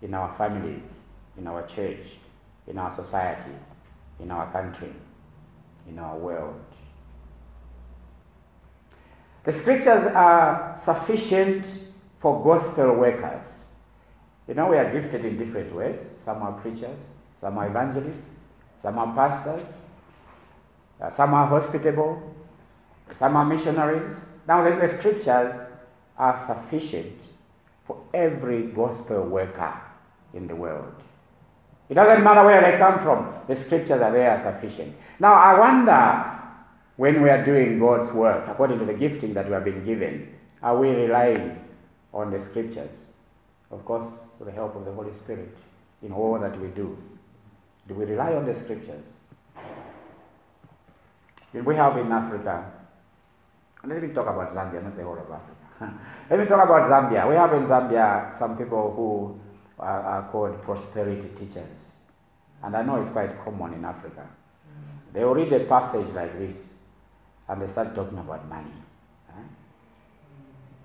in 0.03 0.13
our 0.15 0.35
families, 0.37 1.00
in 1.37 1.47
our 1.47 1.67
church, 1.67 2.19
in 2.67 2.79
our 2.79 2.95
society, 2.95 3.53
in 4.21 4.31
our 4.31 4.51
country, 4.53 4.93
in 5.89 5.99
our 5.99 6.17
world? 6.17 6.61
The 9.45 9.53
scriptures 9.53 10.07
are 10.15 10.79
sufficient 10.83 11.67
for 12.21 12.45
gospel 12.45 12.95
workers. 12.95 13.47
You 14.47 14.55
know, 14.55 14.69
we 14.69 14.77
are 14.77 14.93
gifted 14.93 15.25
in 15.25 15.39
different 15.39 15.75
ways. 15.75 16.01
Some 16.25 16.43
are 16.43 16.53
preachers, 16.53 16.99
some 17.33 17.57
are 17.57 17.69
evangelists, 17.69 18.41
some 18.77 18.99
are 18.99 19.15
pastors, 19.15 19.67
uh, 21.01 21.11
some 21.11 21.33
are 21.33 21.47
hospitable, 21.47 22.35
some 23.17 23.37
are 23.37 23.45
missionaries, 23.45 24.17
now, 24.51 24.65
the, 24.65 24.75
the 24.85 24.89
scriptures 24.89 25.55
are 26.19 26.45
sufficient 26.45 27.21
for 27.85 28.03
every 28.13 28.65
gospel 28.65 29.23
worker 29.23 29.81
in 30.35 30.49
the 30.49 30.57
world. 30.57 30.95
It 31.91 31.95
doesn't 31.95 32.25
matter 32.25 32.45
where 32.45 32.63
they 32.63 32.79
come 32.79 33.01
from, 33.01 33.35
the 33.47 33.57
scriptures 33.57 34.01
are 34.01 34.13
there 34.13 34.39
sufficient. 34.39 34.97
Now, 35.19 35.35
I 35.35 35.59
wonder 35.59 36.39
when 36.97 37.21
we 37.21 37.29
are 37.29 37.45
doing 37.45 37.79
God's 37.79 38.11
work, 38.13 38.47
according 38.49 38.79
to 38.79 38.87
the 38.87 38.95
gifting 38.95 39.35
that 39.35 39.47
we 39.47 39.53
have 39.53 39.65
been 39.65 39.85
given, 39.85 40.33
are 40.63 40.79
we 40.79 40.91
relying 40.91 41.59
on 42.15 42.31
the 42.31 42.41
scriptures? 42.41 42.97
Of 43.71 43.85
course, 43.85 44.09
with 44.39 44.49
the 44.49 44.55
help 44.55 44.75
of 44.77 44.87
the 44.87 44.93
Holy 44.93 45.13
Spirit 45.13 45.55
in 46.03 46.13
all 46.13 46.39
that 46.39 46.59
we 46.59 46.69
do. 46.69 46.97
Do 47.89 47.95
we 47.95 48.07
rely 48.07 48.35
on 48.35 48.47
the 48.47 48.55
scriptures? 48.55 49.05
We 51.53 51.75
have 51.75 51.99
in 51.99 52.11
Africa 52.11 52.65
let 53.85 54.03
me 54.03 54.09
talk 54.09 54.27
about 54.27 54.51
Zambia, 54.53 54.83
not 54.83 54.97
the 54.97 55.03
whole 55.03 55.19
of 55.19 55.31
Africa. 55.31 55.99
Let 56.31 56.41
me 56.41 56.47
talk 56.47 56.65
about 56.65 56.85
Zambia. 56.85 57.27
We 57.29 57.35
have 57.35 57.53
in 57.55 57.65
Zambia 57.65 58.37
some 58.37 58.59
people 58.59 58.93
who 58.95 59.41
are, 59.81 60.29
called 60.31 60.63
prosperity 60.63 61.29
teachers. 61.39 61.93
And 62.63 62.77
I 62.77 62.83
know 62.83 62.97
it's 62.97 63.11
quite 63.11 63.43
common 63.45 63.75
in 63.75 63.85
Africa. 63.85 64.27
They 65.13 65.25
will 65.25 65.35
read 65.35 65.53
a 65.53 65.65
passage 65.65 66.07
like 66.15 66.39
this 66.39 66.57
and 67.49 67.63
they 67.63 67.67
start 67.67 67.95
talking 67.95 68.19
about 68.19 68.49
money. 68.49 68.71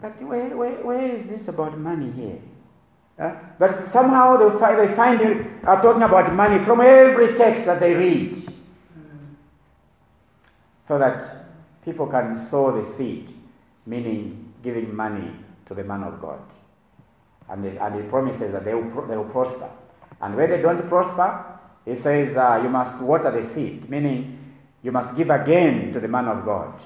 But 0.02 0.22
where, 0.22 0.56
where, 0.56 0.84
where 0.84 1.16
is 1.16 1.30
this 1.30 1.48
about 1.48 1.78
money 1.78 2.12
here? 2.12 2.40
But 3.58 3.88
somehow 3.88 4.38
they 4.38 4.60
find, 4.60 4.80
they 4.80 4.94
find 4.94 5.20
you 5.22 5.60
are 5.64 5.82
talking 5.82 6.04
about 6.04 6.34
money 6.34 6.64
from 6.64 6.82
every 6.82 7.34
text 7.36 7.66
that 7.66 7.80
they 7.80 7.94
read. 7.94 8.36
So 10.84 11.00
that 11.00 11.24
people 11.84 12.08
can 12.08 12.36
sow 12.36 12.78
the 12.78 12.86
seed, 12.86 13.32
meaning 13.86 14.54
giving 14.62 14.94
money 14.94 15.32
to 15.66 15.74
the 15.74 15.84
man 15.84 16.04
of 16.04 16.22
God. 16.22 16.40
And, 17.50 17.66
and 17.66 17.96
he 17.96 18.02
promises 18.10 18.52
that 18.52 18.66
they 18.66 18.74
will, 18.74 19.06
they 19.08 19.18
will 19.18 19.26
prosper. 19.26 19.70
And 20.22 20.36
when 20.36 20.50
they 20.50 20.62
don't 20.62 20.88
prosper, 20.88 21.46
he 21.86 21.96
says 21.96 22.36
uh, 22.36 22.60
you 22.64 22.70
must 22.70 23.02
water 23.02 23.32
the 23.32 23.44
seed, 23.44 23.90
meaning 23.90 24.56
you 24.82 24.92
must 24.92 25.16
give 25.16 25.30
again 25.30 25.94
to 25.94 26.00
the 26.00 26.08
man 26.08 26.28
of 26.28 26.44
God. 26.46 26.82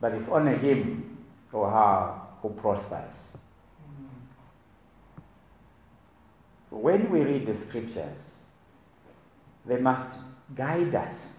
But 0.00 0.12
it's 0.12 0.28
only 0.28 0.56
him 0.58 1.18
or 1.52 1.70
her 1.70 2.20
who 2.42 2.50
prospers. 2.50 3.38
When 6.70 7.10
we 7.10 7.20
read 7.20 7.46
the 7.46 7.54
scriptures, 7.54 8.44
they 9.64 9.78
must 9.78 10.18
guide 10.54 10.94
us 10.94 11.32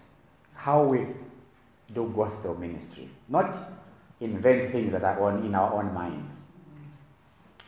how 0.54 0.82
we 0.82 1.06
do 1.94 2.12
gospel 2.14 2.54
ministry, 2.54 3.08
not 3.28 3.56
invent 4.20 4.72
things 4.72 4.92
that 4.92 5.04
are 5.04 5.20
on, 5.22 5.44
in 5.44 5.54
our 5.54 5.72
own 5.74 5.94
minds. 5.94 6.42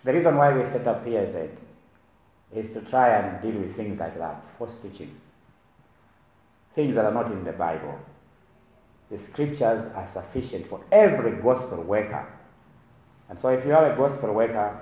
The 0.04 0.12
reason 0.12 0.36
why 0.36 0.56
we 0.56 0.64
set 0.64 0.86
up 0.86 1.04
PSZ 1.04 1.50
is 2.54 2.72
to 2.72 2.80
try 2.82 3.10
and 3.16 3.42
deal 3.42 3.60
with 3.60 3.76
things 3.76 3.98
like 3.98 4.16
that, 4.18 4.42
false 4.58 4.76
teaching, 4.78 5.14
things 6.74 6.94
that 6.94 7.04
are 7.04 7.12
not 7.12 7.30
in 7.30 7.44
the 7.44 7.52
Bible. 7.52 7.98
The 9.10 9.18
scriptures 9.18 9.86
are 9.94 10.06
sufficient 10.06 10.68
for 10.68 10.80
every 10.90 11.32
gospel 11.42 11.82
worker. 11.82 12.26
And 13.28 13.38
so 13.38 13.48
if 13.48 13.64
you 13.66 13.74
are 13.74 13.92
a 13.92 13.96
gospel 13.96 14.32
worker, 14.32 14.80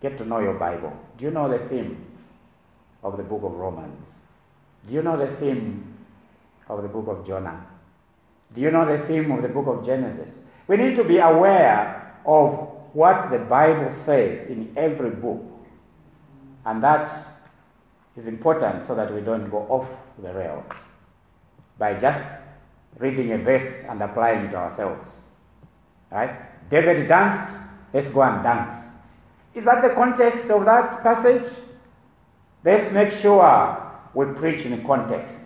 get 0.00 0.18
to 0.18 0.24
know 0.24 0.40
your 0.40 0.54
Bible. 0.54 0.96
Do 1.16 1.26
you 1.26 1.30
know 1.30 1.48
the 1.48 1.64
theme 1.68 2.04
of 3.02 3.16
the 3.16 3.22
book 3.22 3.42
of 3.44 3.52
Romans? 3.52 4.06
Do 4.86 4.94
you 4.94 5.02
know 5.02 5.16
the 5.16 5.34
theme 5.36 5.94
of 6.68 6.82
the 6.82 6.88
book 6.88 7.06
of 7.06 7.26
Jonah? 7.26 7.66
Do 8.54 8.60
you 8.60 8.70
know 8.70 8.84
the 8.84 9.06
theme 9.06 9.30
of 9.30 9.42
the 9.42 9.48
book 9.48 9.66
of 9.66 9.86
Genesis? 9.86 10.34
We 10.66 10.76
need 10.76 10.96
to 10.96 11.04
be 11.04 11.18
aware 11.18 12.16
of 12.24 12.71
what 12.92 13.30
the 13.30 13.38
Bible 13.38 13.90
says 13.90 14.48
in 14.48 14.72
every 14.76 15.10
book. 15.10 15.42
And 16.64 16.82
that 16.82 17.10
is 18.16 18.26
important 18.26 18.86
so 18.86 18.94
that 18.94 19.12
we 19.12 19.20
don't 19.20 19.50
go 19.50 19.58
off 19.68 19.88
the 20.22 20.32
rails 20.32 20.64
by 21.78 21.94
just 21.94 22.24
reading 22.98 23.32
a 23.32 23.38
verse 23.38 23.84
and 23.88 24.00
applying 24.02 24.44
it 24.46 24.54
ourselves. 24.54 25.16
Right? 26.10 26.68
David 26.68 27.08
danced, 27.08 27.56
let's 27.92 28.08
go 28.08 28.22
and 28.22 28.42
dance. 28.42 28.74
Is 29.54 29.64
that 29.64 29.82
the 29.82 29.94
context 29.94 30.50
of 30.50 30.64
that 30.64 31.02
passage? 31.02 31.50
Let's 32.64 32.92
make 32.92 33.12
sure 33.12 33.92
we 34.14 34.26
preach 34.26 34.64
in 34.64 34.84
context. 34.86 35.36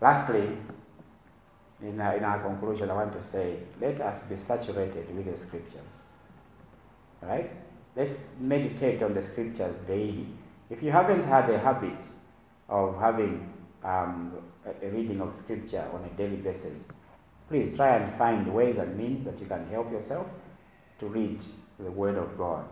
Lastly, 0.00 0.58
in 1.86 2.00
our, 2.00 2.16
in 2.16 2.24
our 2.24 2.42
conclusion, 2.42 2.90
I 2.90 2.94
want 2.94 3.12
to 3.12 3.22
say 3.22 3.56
let 3.80 4.00
us 4.00 4.22
be 4.24 4.36
saturated 4.36 5.14
with 5.14 5.26
the 5.26 5.36
scriptures. 5.38 5.92
Right? 7.22 7.50
Let's 7.94 8.26
meditate 8.40 9.02
on 9.02 9.14
the 9.14 9.22
scriptures 9.22 9.74
daily. 9.86 10.26
If 10.68 10.82
you 10.82 10.90
haven't 10.90 11.24
had 11.24 11.48
a 11.48 11.58
habit 11.58 12.04
of 12.68 12.98
having 12.98 13.52
um, 13.84 14.32
a 14.82 14.88
reading 14.88 15.20
of 15.20 15.34
scripture 15.34 15.88
on 15.92 16.04
a 16.04 16.16
daily 16.16 16.36
basis, 16.36 16.82
please 17.48 17.74
try 17.76 17.96
and 17.96 18.18
find 18.18 18.52
ways 18.52 18.76
and 18.78 18.96
means 18.96 19.24
that 19.24 19.38
you 19.40 19.46
can 19.46 19.66
help 19.68 19.90
yourself 19.90 20.26
to 20.98 21.06
read 21.06 21.40
the 21.78 21.90
Word 21.90 22.16
of 22.16 22.36
God 22.36 22.66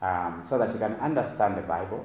um, 0.00 0.44
so 0.48 0.58
that 0.58 0.72
you 0.72 0.78
can 0.78 0.94
understand 0.94 1.56
the 1.56 1.62
Bible, 1.62 2.04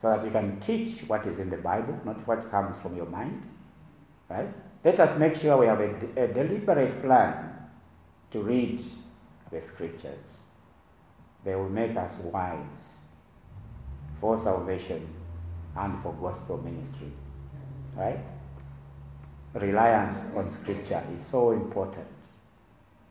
so 0.00 0.08
that 0.10 0.24
you 0.24 0.30
can 0.30 0.60
teach 0.60 1.00
what 1.08 1.26
is 1.26 1.38
in 1.38 1.50
the 1.50 1.56
Bible, 1.56 1.98
not 2.04 2.26
what 2.26 2.50
comes 2.50 2.76
from 2.80 2.96
your 2.96 3.06
mind. 3.06 3.42
Right? 4.28 4.48
Let 4.84 4.98
us 4.98 5.16
make 5.18 5.36
sure 5.36 5.58
we 5.58 5.66
have 5.66 5.80
a, 5.80 6.24
a 6.24 6.28
deliberate 6.28 7.02
plan 7.02 7.50
to 8.32 8.40
read 8.40 8.82
the 9.50 9.62
scriptures. 9.62 10.38
They 11.44 11.54
will 11.54 11.68
make 11.68 11.96
us 11.96 12.16
wise 12.18 12.96
for 14.20 14.38
salvation 14.38 15.06
and 15.76 16.02
for 16.02 16.12
gospel 16.14 16.58
ministry. 16.58 17.12
Right? 17.96 18.18
Reliance 19.54 20.24
on 20.34 20.48
scripture 20.48 21.02
is 21.14 21.24
so 21.24 21.52
important. 21.52 22.06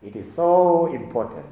It 0.02 0.16
is 0.16 0.34
so 0.34 0.88
important. 0.94 1.46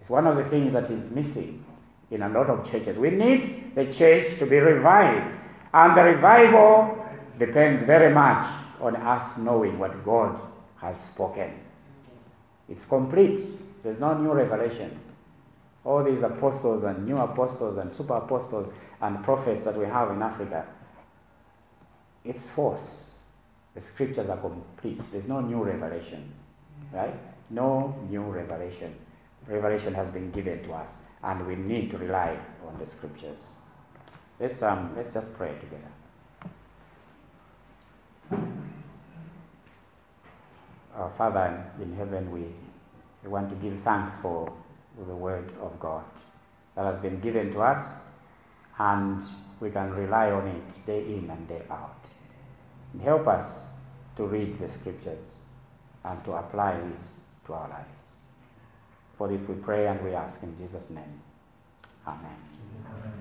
It's 0.00 0.10
one 0.10 0.26
of 0.26 0.36
the 0.36 0.44
things 0.44 0.72
that 0.72 0.90
is 0.90 1.10
missing 1.10 1.64
in 2.10 2.22
a 2.22 2.28
lot 2.28 2.50
of 2.50 2.68
churches. 2.70 2.98
We 2.98 3.10
need 3.10 3.74
the 3.74 3.86
church 3.92 4.38
to 4.38 4.46
be 4.46 4.58
revived. 4.58 5.38
And 5.72 5.96
the 5.96 6.02
revival 6.02 7.06
depends 7.38 7.82
very 7.82 8.12
much 8.12 8.46
on 8.80 8.96
us 8.96 9.38
knowing 9.38 9.78
what 9.78 10.04
God 10.04 10.40
has 10.76 11.00
spoken. 11.00 11.52
It's 12.68 12.84
complete. 12.84 13.40
There's 13.82 13.98
no 13.98 14.14
new 14.14 14.32
revelation. 14.32 14.98
All 15.84 16.04
these 16.04 16.22
apostles 16.22 16.84
and 16.84 17.06
new 17.06 17.18
apostles 17.18 17.78
and 17.78 17.92
super 17.92 18.14
apostles 18.14 18.72
and 19.00 19.22
prophets 19.24 19.64
that 19.64 19.78
we 19.78 19.86
have 19.86 20.10
in 20.10 20.20
Africa, 20.22 20.66
it's 22.24 22.46
false. 22.48 23.10
The 23.74 23.80
scriptures 23.80 24.28
are 24.28 24.36
complete. 24.36 25.00
There's 25.12 25.28
no 25.28 25.40
new 25.40 25.62
revelation. 25.62 26.32
Right? 26.92 27.14
No 27.50 27.96
new 28.10 28.22
revelation. 28.22 28.94
Revelation 29.46 29.94
has 29.94 30.08
been 30.10 30.30
given 30.30 30.62
to 30.64 30.72
us, 30.72 30.94
and 31.22 31.46
we 31.46 31.56
need 31.56 31.90
to 31.92 31.98
rely 31.98 32.36
on 32.66 32.78
the 32.78 32.90
scriptures. 32.90 33.40
Let's, 34.38 34.62
um, 34.62 34.92
let's 34.96 35.12
just 35.12 35.32
pray 35.34 35.54
together. 35.54 35.90
Our 40.98 41.10
Father 41.16 41.64
in 41.80 41.94
heaven, 41.94 42.32
we, 42.32 42.44
we 43.22 43.30
want 43.30 43.50
to 43.50 43.56
give 43.56 43.78
thanks 43.80 44.16
for 44.20 44.52
the 45.06 45.14
word 45.14 45.52
of 45.60 45.78
God 45.78 46.04
that 46.74 46.84
has 46.86 46.98
been 46.98 47.20
given 47.20 47.52
to 47.52 47.60
us, 47.60 48.00
and 48.78 49.22
we 49.60 49.70
can 49.70 49.90
rely 49.92 50.32
on 50.32 50.48
it 50.48 50.86
day 50.86 51.04
in 51.04 51.30
and 51.30 51.48
day 51.48 51.62
out. 51.70 52.04
And 52.92 53.02
help 53.02 53.28
us 53.28 53.46
to 54.16 54.24
read 54.24 54.58
the 54.58 54.68
scriptures 54.68 55.34
and 56.04 56.24
to 56.24 56.32
apply 56.32 56.80
this 56.80 57.20
to 57.46 57.54
our 57.54 57.68
lives. 57.68 58.04
For 59.16 59.28
this 59.28 59.46
we 59.48 59.54
pray 59.54 59.86
and 59.86 60.02
we 60.04 60.14
ask 60.14 60.42
in 60.42 60.56
Jesus' 60.56 60.90
name. 60.90 61.22
Amen. 62.06 63.18